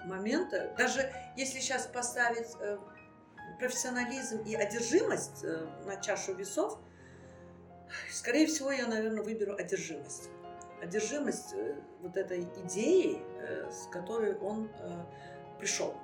[0.07, 0.75] момента.
[0.79, 2.79] Даже если сейчас поставить э,
[3.59, 5.45] профессионализм и одержимость
[5.85, 6.79] на чашу весов,
[8.11, 10.31] скорее всего, я, наверное, выберу одержимость.
[10.83, 11.55] Одержимость
[12.01, 13.23] вот этой идеей,
[13.71, 14.69] с которой он
[15.59, 15.95] пришел.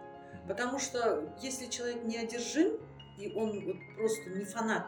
[0.49, 2.79] Потому что если человек не одержим,
[3.19, 4.87] и он вот просто не фанат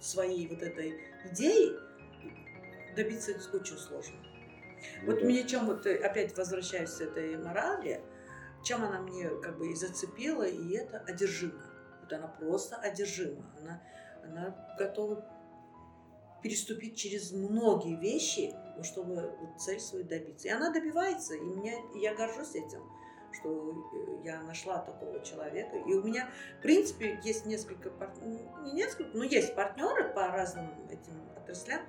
[0.00, 1.72] своей вот этой идеи,
[2.94, 4.16] добиться очень сложно.
[5.02, 5.26] Ну, вот да.
[5.26, 8.00] мне чем вот э, опять возвращаюсь к этой морали,
[8.64, 11.62] чем она мне как бы и зацепила, и это одержима.
[12.00, 13.44] Вот она просто одержима.
[13.60, 13.82] Она,
[14.24, 15.24] она готова
[16.42, 20.48] переступить через многие вещи, чтобы вот цель свою добиться.
[20.48, 22.82] И она добивается, и, меня, и я горжусь этим,
[23.32, 25.76] что э, я нашла такого человека.
[25.76, 27.90] И у меня, в принципе, есть несколько,
[28.22, 31.82] не несколько, но есть партнеры по разным этим отраслям,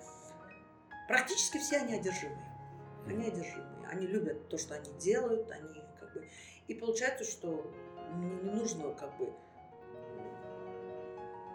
[1.08, 2.46] практически все они одержимые.
[3.08, 3.88] Они одержимые.
[3.90, 6.28] Они любят то, что они делают, они как бы...
[6.68, 7.72] И получается, что
[8.14, 9.34] мне не нужно как бы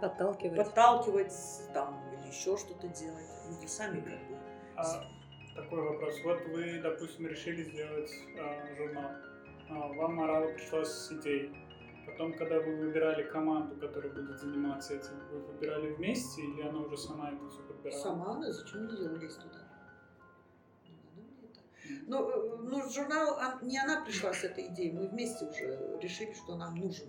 [0.00, 1.34] подталкивать, подталкивать
[1.72, 3.26] там, или еще что-то делать.
[3.46, 4.38] Они сами как бы...
[4.76, 5.04] А,
[5.54, 6.14] такой вопрос.
[6.24, 9.10] Вот вы, допустим, решили сделать э, журнал.
[9.74, 11.54] А, вам морал пришла с идеей.
[12.06, 16.96] Потом, когда вы выбирали команду, которая будет заниматься этим, вы выбирали вместе или она уже
[16.96, 18.02] сама это все подбирала?
[18.02, 19.68] Сама она, зачем мне делали туда?
[22.06, 26.56] Ну, э, ну, журнал, не она пришла с этой идеей, мы вместе уже решили, что
[26.56, 27.08] нам нужен.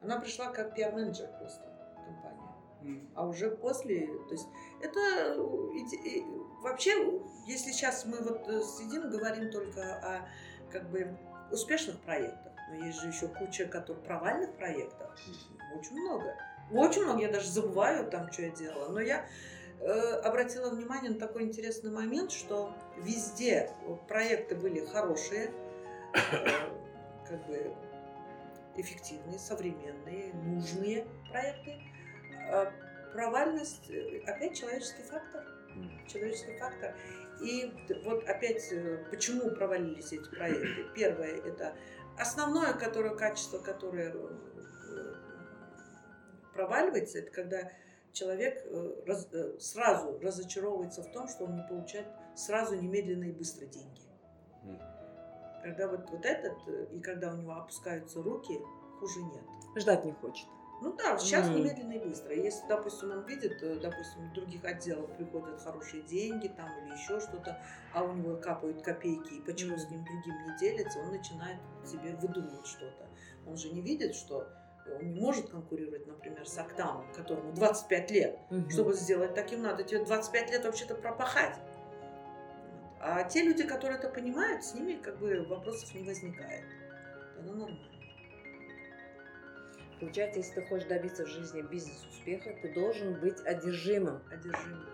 [0.00, 1.64] Она пришла как пиар-менеджер просто
[2.04, 2.50] компании.
[2.82, 3.08] Mm.
[3.14, 4.46] А уже после, то есть
[4.80, 5.36] это э,
[6.62, 10.28] вообще, если сейчас мы вот э, сидим, говорим только о
[10.70, 11.16] как бы
[11.50, 15.10] успешных проектах, но есть же еще куча которых, провальных проектов,
[15.78, 16.34] очень много.
[16.72, 19.24] Очень много, я даже забываю там, что я делала, но я
[19.80, 23.70] Э, обратила внимание на такой интересный момент, что везде
[24.08, 25.50] проекты были хорошие,
[26.14, 26.48] э,
[27.28, 27.74] как бы
[28.76, 31.78] эффективные, современные, нужные проекты.
[32.50, 32.72] А
[33.12, 35.44] провальность э, опять человеческий фактор.
[36.08, 36.96] Человеческий фактор.
[37.42, 37.72] И
[38.04, 38.72] вот опять,
[39.10, 40.84] почему провалились эти проекты?
[40.94, 41.76] Первое это
[42.18, 44.14] основное которое, качество, которое
[46.54, 47.70] проваливается, это когда
[48.12, 53.32] человек э, раз- э, сразу разочаровывается в том, что он не получает сразу немедленно и
[53.32, 54.00] быстро деньги.
[55.62, 58.58] Когда вот, вот этот, э, и когда у него опускаются руки,
[58.98, 59.42] хуже нет.
[59.76, 60.46] Ждать не хочет.
[60.80, 61.58] Ну да, сейчас Мгм.
[61.58, 62.34] немедленно и быстро.
[62.34, 67.18] Если, допустим, он видит, э, допустим, в других отделах приходят хорошие деньги там или еще
[67.18, 67.58] что-то,
[67.92, 72.14] а у него капают копейки, и почему с ним другим не делится, он начинает себе
[72.16, 73.08] выдумывать что-то.
[73.46, 74.48] Он же не видит, что
[74.94, 78.38] он не может конкурировать, например, с Октаном, которому 25 лет.
[78.50, 78.70] Мгм.
[78.70, 81.56] Чтобы сделать таким, надо тебе 25 лет вообще-то пропахать.
[83.00, 86.64] А те люди, которые это понимают, с ними как бы вопросов не возникает.
[87.38, 87.95] Это нормально.
[90.00, 94.20] Получается, если ты хочешь добиться в жизни бизнес-успеха, ты должен быть одержимым.
[94.30, 94.86] одержимы.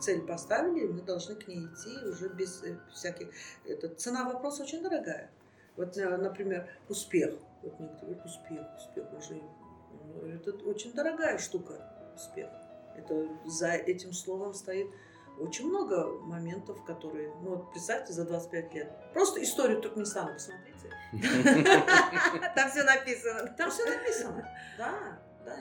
[0.00, 3.28] Цель поставили, мы должны к ней идти уже без э, всяких...
[3.64, 5.30] Это, цена вопроса очень дорогая.
[5.76, 7.34] Вот, э, например, успех.
[7.62, 9.42] Вот некоторые говорят, успех, успех уже...
[10.14, 12.50] ну, Это очень дорогая штука, успех.
[12.96, 14.88] Это за этим словом стоит
[15.38, 17.32] очень много моментов, которые...
[17.42, 18.92] Ну вот представьте, за 25 лет.
[19.12, 20.90] Просто историю Туркменистана посмотрите.
[22.54, 23.54] Там все написано.
[23.56, 24.48] Там все написано.
[24.78, 25.56] Да, да.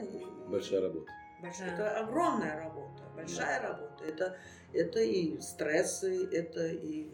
[0.48, 1.12] Большая работа.
[1.42, 1.74] Большая.
[1.74, 4.04] Это огромная работа, большая работа.
[4.06, 4.38] Это,
[4.74, 7.08] это и стрессы, это и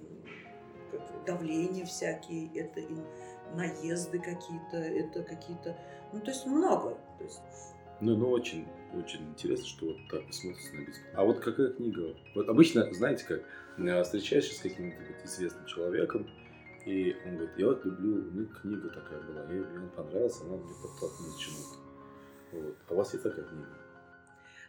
[1.26, 2.98] давление всякие, это и
[3.56, 5.78] наезды какие-то, это какие-то,
[6.14, 6.98] ну то есть много.
[7.18, 7.42] То есть,
[8.00, 11.06] Ну, ну очень, очень интересно, что вот так посмотрится на бизнес.
[11.14, 12.16] А вот какая книга?
[12.36, 13.42] Вот обычно, знаете как,
[13.78, 16.30] э, встречаешься с вот известным человеком,
[16.86, 20.58] и он говорит, я вот люблю, у меня книга такая была, и мне понравилась, она
[20.58, 22.58] мне подтолкнула к чему-то.
[22.58, 22.78] Вот.
[22.90, 23.68] А у вас есть такая книга?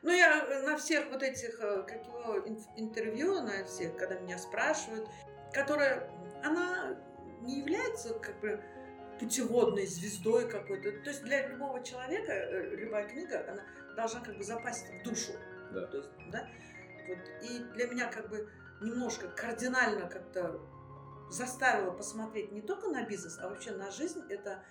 [0.03, 4.19] ну я э, на всех вот этих, э, как его, ин- интервью, на всех, когда
[4.19, 5.09] меня спрашивают,
[5.53, 6.11] которая,
[6.43, 6.97] она
[7.41, 8.61] не является как бы
[9.21, 10.91] путеводной звездой какой-то.
[11.05, 12.33] То есть для любого человека
[12.73, 13.63] любая книга, она
[13.95, 15.33] должна как бы запасть в душу.
[15.73, 15.87] Да.
[15.87, 16.49] То есть, да?
[17.09, 17.19] Вот.
[17.43, 18.49] И для меня как бы
[18.81, 20.61] немножко кардинально как-то
[21.31, 24.23] заставило посмотреть не только на бизнес, а вообще на жизнь.
[24.29, 24.63] Это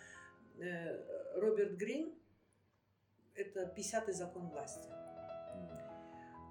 [0.60, 2.14] э, Роберт Грин,
[3.36, 4.90] это «50-й закон власти».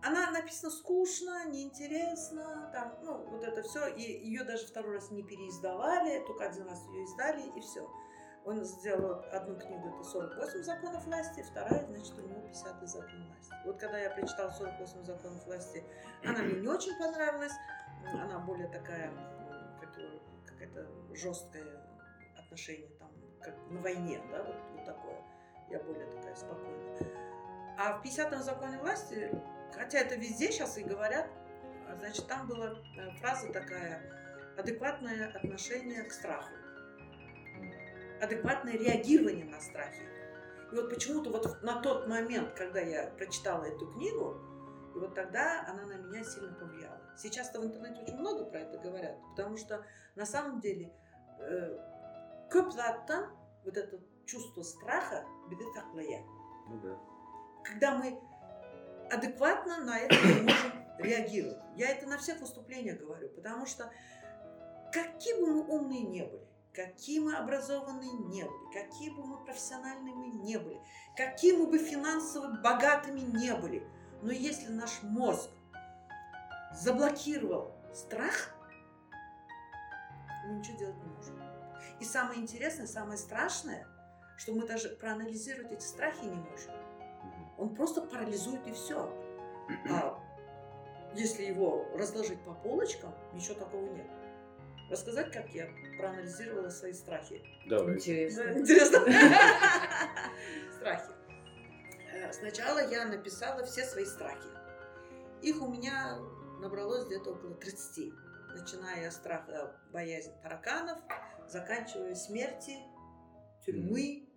[0.03, 3.87] Она написана скучно, неинтересно, там, ну, вот это все.
[3.89, 7.87] И ее даже второй раз не переиздавали, только один раз ее издали, и все.
[8.45, 13.55] Он сделал одну книгу, это 48 законов власти, вторая, значит, у него 50 закон власти.
[13.66, 15.84] Вот когда я прочитала 48 законов власти,
[16.24, 17.53] она мне не очень понравилась.
[18.07, 19.12] Она более такая,
[20.47, 21.66] какая-то жесткое
[22.38, 23.11] отношение там,
[23.43, 25.22] как на войне, да, вот, вот такое.
[25.68, 26.97] Я более такая спокойная.
[27.78, 29.30] А в 50-м законе власти,
[29.74, 31.28] хотя это везде сейчас и говорят,
[31.88, 34.03] а, значит, там была э, фраза такая,
[34.59, 36.51] адекватное отношение к страху
[38.21, 40.03] адекватное реагирование на страхи.
[40.73, 44.37] И вот почему-то вот на тот момент, когда я прочитала эту книгу,
[44.95, 47.01] и вот тогда она на меня сильно повлияла.
[47.16, 50.93] Сейчас-то в интернете очень много про это говорят, потому что на самом деле
[51.39, 51.79] э,
[52.51, 53.31] көп заттан
[53.64, 56.25] вот это чувство страха беды таклая.
[56.68, 56.99] Ну да.
[57.64, 58.21] Когда мы
[59.11, 61.59] адекватно на это не можем реагировать.
[61.77, 63.91] Я это на всех выступлениях говорю, потому что
[64.93, 70.27] какие бы мы умные не были, какие мы образованные не были, какие бы мы профессиональными
[70.27, 70.81] не были,
[71.16, 73.87] какие мы бы финансово богатыми не были,
[74.23, 75.51] но если наш мозг
[76.73, 78.55] заблокировал страх,
[80.47, 81.41] мы ничего делать не можем.
[81.99, 83.87] И самое интересное, самое страшное,
[84.37, 86.73] что мы даже проанализировать эти страхи не можем.
[87.59, 89.12] Он просто парализует и все.
[89.91, 90.18] А
[91.14, 94.07] если его разложить по полочкам, ничего такого нет.
[94.91, 95.68] Рассказать, как я
[95.99, 97.41] проанализировала свои страхи.
[97.66, 97.95] Давай.
[97.95, 98.45] Интересно.
[98.45, 98.99] Да, Интересно?
[100.76, 101.12] Страхи.
[102.12, 104.49] Э, Сначала я написала все свои страхи.
[105.43, 106.18] Их у меня
[106.61, 108.12] набралось где-то около 30.
[108.57, 110.99] Начиная от страха, боязнь тараканов,
[111.49, 112.76] заканчивая смерти,
[113.64, 114.28] тюрьмы,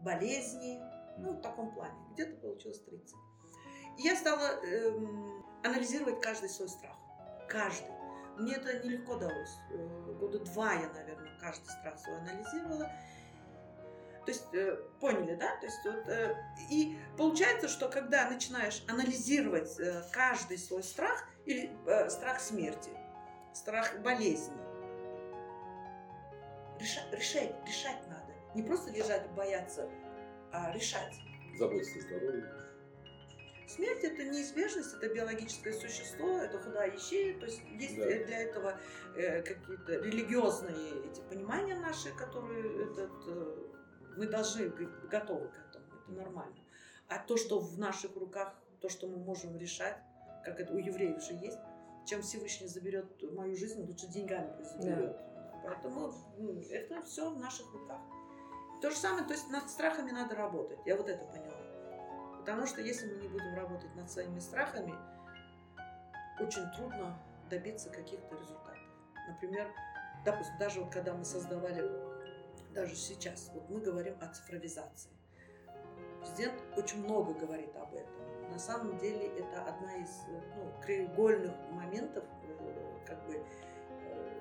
[0.00, 0.80] болезни,
[1.18, 1.94] ну, в таком плане.
[2.14, 3.14] Где-то получилось 30.
[3.98, 6.96] И я стала эм, анализировать каждый свой страх.
[7.48, 8.03] Каждый.
[8.38, 9.56] Мне это нелегко далось.
[9.70, 12.90] Э, Года два я, наверное, каждый страх свой анализировала.
[14.24, 15.56] То есть, э, поняли, да?
[15.56, 16.34] То есть, вот, э,
[16.70, 19.70] и получается, что когда начинаешь анализировать
[20.12, 21.76] каждый свой страх, или
[22.08, 22.90] страх смерти,
[23.52, 24.56] страх болезни,
[26.78, 28.32] реша- решать, решать надо.
[28.54, 29.90] Не просто лежать бояться,
[30.52, 31.14] а решать.
[31.58, 32.50] Заботиться о здоровье.
[33.66, 38.04] Смерть это неизбежность, это биологическое существо, это худая ищея, то есть есть Да.
[38.04, 38.78] э, для этого
[39.16, 43.56] э, какие-то религиозные эти понимания наши, которые этот, э,
[44.16, 45.84] мы должны быть готовы к этому.
[46.02, 46.56] это нормально.
[47.08, 49.96] А то, что в наших руках, то, что мы можем решать,
[50.44, 51.58] как это у евреев же есть,
[52.06, 55.16] чем Всевышний заберет мою жизнь, лучше деньгами пусть заберет.
[55.64, 58.00] Поэтому ну, это все в наших руках.
[58.82, 60.78] То же самое, то есть над страхами надо работать.
[60.84, 61.63] Я вот это поняла.
[62.44, 64.94] Потому что если мы не будем работать над своими страхами,
[66.38, 67.18] очень трудно
[67.48, 68.82] добиться каких-то результатов.
[69.26, 69.66] Например,
[70.26, 71.90] допустим, даже вот когда мы создавали,
[72.74, 75.08] даже сейчас, вот мы говорим о цифровизации.
[76.20, 78.50] Президент очень много говорит об этом.
[78.50, 84.40] На самом деле это одна из ну, краеугольных моментов э, как бы э,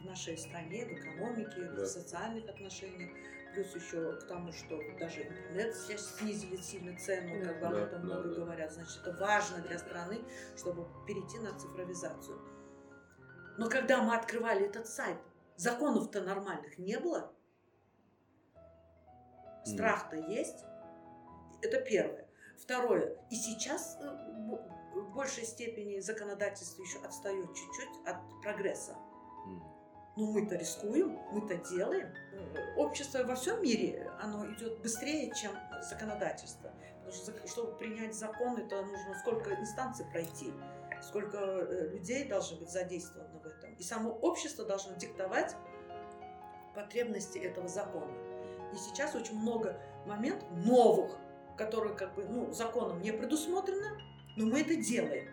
[0.00, 1.82] в нашей стране, в экономике, да.
[1.82, 3.10] в социальных отношениях.
[3.52, 8.00] Плюс еще к тому, что даже интернет сейчас снизили сильно цену, как бы об этом
[8.00, 8.34] да, много да.
[8.36, 8.72] говорят.
[8.72, 10.20] Значит, это важно для страны,
[10.56, 12.40] чтобы перейти на цифровизацию.
[13.58, 15.18] Но когда мы открывали этот сайт,
[15.56, 17.32] законов-то нормальных не было.
[19.64, 20.30] Страх-то mm.
[20.30, 20.64] есть.
[21.60, 22.28] Это первое.
[22.58, 23.16] Второе.
[23.30, 24.06] И сейчас э,
[24.94, 28.96] в большей степени законодательство еще отстает чуть-чуть от прогресса.
[30.16, 32.12] Но ну, мы-то рискуем, мы-то делаем.
[32.76, 35.52] Общество во всем мире, оно идет быстрее, чем
[35.88, 36.70] законодательство.
[37.04, 40.52] Потому что, чтобы принять закон, это нужно сколько инстанций пройти,
[41.02, 43.74] сколько э, людей должно быть задействовано в этом.
[43.74, 45.56] И само общество должно диктовать
[46.74, 48.12] потребности этого закона.
[48.72, 51.16] И сейчас очень много моментов новых,
[51.56, 53.98] которые как бы ну, законом не предусмотрено,
[54.36, 55.28] но мы это делаем.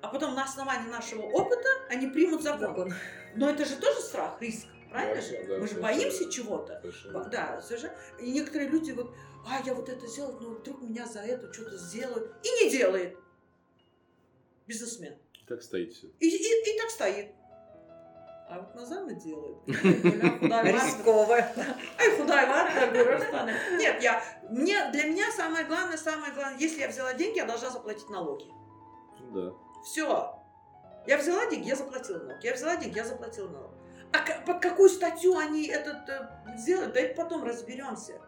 [0.00, 2.60] А потом на основании нашего опыта они примут закон.
[2.60, 2.94] закон.
[3.34, 4.66] Но это же тоже страх, риск.
[4.90, 5.44] Правильно да, же?
[5.46, 6.82] Да, Мы же боимся чего-то.
[7.30, 7.94] Да, совершенно.
[8.20, 9.14] И некоторые люди вот,
[9.46, 12.32] а, я вот это сделаю, но вдруг меня за это что-то сделают.
[12.42, 13.18] И не делает.
[14.66, 15.16] Бизнесмен.
[15.46, 16.08] Так стоит все.
[16.20, 17.32] И, и, и так стоит.
[18.50, 19.58] А вот Назарна делает.
[19.66, 21.54] Рисковая.
[21.98, 27.12] Ай, худая вата, Нет, я, мне, для меня самое главное, самое главное, если я взяла
[27.12, 28.46] деньги, я должна заплатить налоги.
[29.34, 29.52] Да.
[29.84, 30.34] Все.
[31.06, 32.44] Я взяла деньги, я заплатила налог.
[32.44, 33.72] Я взяла деньги, я заплатила налог.
[34.12, 38.20] А под какую статью они этот э, сделают, да это потом разберемся.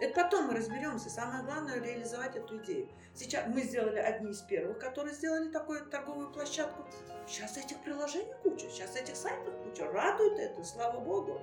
[0.00, 1.10] Это потом мы разберемся.
[1.10, 2.88] Самое главное реализовать эту идею.
[3.14, 6.84] Сейчас мы сделали одни из первых, которые сделали такую торговую площадку.
[7.26, 9.86] Сейчас этих приложений куча, сейчас этих сайтов куча.
[9.92, 11.40] Радует это, слава богу.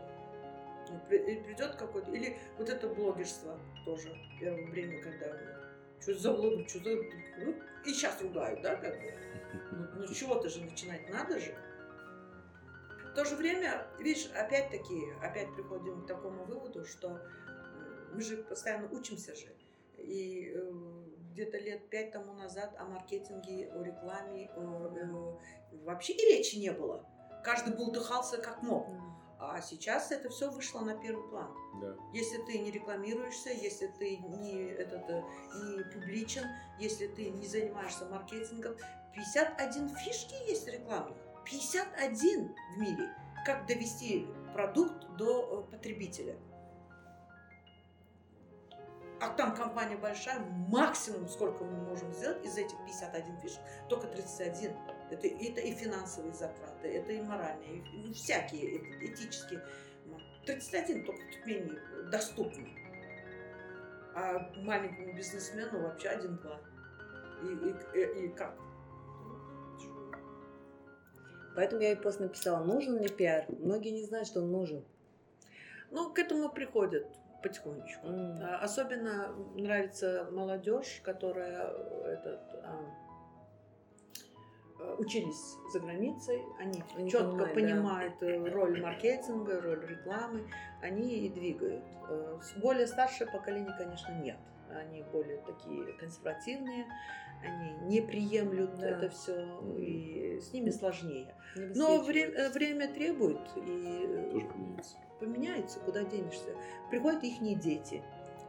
[1.08, 2.12] Придет какой-то.
[2.12, 5.28] Или вот это блогерство тоже первое время, когда
[6.02, 6.90] что за блог, что за...
[7.38, 9.14] Ну, и сейчас ругают, да, как бы.
[9.72, 11.56] Ну, ну чего-то же начинать надо же.
[13.12, 17.20] В то же время, видишь, опять-таки, опять приходим к такому выводу, что
[18.14, 19.48] мы же постоянно учимся же.
[19.98, 20.72] И э,
[21.32, 26.72] где-то лет пять тому назад о маркетинге, о рекламе о, э, вообще и речи не
[26.72, 27.06] было.
[27.44, 28.88] Каждый бултыхался как мог.
[29.40, 31.54] А сейчас это все вышло на первый план.
[31.80, 31.96] Да.
[32.12, 35.24] Если ты не рекламируешься, если ты не, этот, э,
[35.54, 36.44] не публичен,
[36.80, 38.76] если ты не занимаешься маркетингом,
[39.14, 41.18] 51 фишки есть рекламных.
[41.46, 43.14] 51 в мире.
[43.46, 46.36] Как довести продукт до э, потребителя.
[49.20, 53.60] А там компания большая, максимум сколько мы можем сделать из этих 51 фишек,
[53.90, 54.74] только 31.
[55.10, 59.64] Это, это и финансовые затраты, это и моральные, и, ну, всякие, это этические.
[60.46, 61.80] 31 только чуть менее
[62.12, 62.70] доступны.
[64.16, 66.60] А маленькому бизнесмену вообще один-два.
[67.44, 68.58] И, и, и как?
[71.56, 73.46] Поэтому я и пост написала, нужен ли пиар.
[73.50, 74.86] Многие не знают, что он нужен.
[75.92, 77.08] Ну, к этому приходят
[77.42, 78.08] потихонечку.
[78.08, 78.58] Mm.
[78.58, 81.68] Особенно нравится молодежь, которая
[82.06, 83.07] этот, а, э,
[84.98, 88.28] учились за границей, они, они четко понимают, понимают да.
[88.28, 90.48] Э, роль маркетинга, роль рекламы,
[90.82, 91.84] они и двигают.
[92.10, 94.38] Э, более старшее поколение, конечно, нет.
[94.70, 96.86] Они более такие консервативные,
[97.44, 98.90] они не приемлют да.
[98.90, 99.48] это все,
[99.78, 101.34] и с ними сложнее.
[101.56, 106.56] Но время, время требует, и тоже поменяется поменяется, куда денешься.
[106.92, 108.04] Приходят их дети,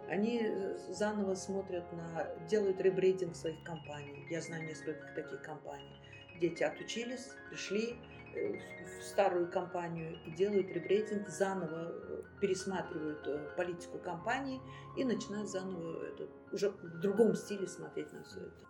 [0.08, 4.26] они э, заново смотрят на, делают ребрейдинг своих компаний.
[4.30, 6.00] Я знаю несколько таких компаний.
[6.40, 7.96] Дети отучились, пришли
[8.34, 8.58] э,
[9.00, 14.60] в старую компанию и делают ребрейдинг, заново э, пересматривают политику компании
[14.96, 18.68] и начинают заново это, уже в другом стиле смотреть на все это.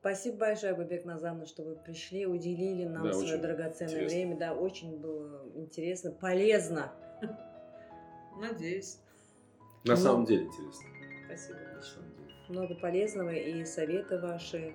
[0.00, 4.16] Спасибо большое, Бабек Назамовна, что вы пришли, уделили нам да, свое драгоценное интересно.
[4.16, 4.36] время.
[4.36, 6.92] Да, очень было интересно, полезно.
[8.36, 8.98] Надеюсь.
[9.84, 10.00] На Много...
[10.00, 10.88] самом деле интересно.
[11.26, 11.58] Спасибо.
[11.76, 12.34] На самом деле.
[12.48, 14.74] Много полезного и советы ваши.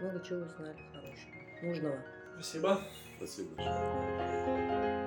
[0.00, 1.98] Много чего узнали хорошего, нужного.
[2.34, 2.80] Спасибо.
[3.18, 5.01] Спасибо большое.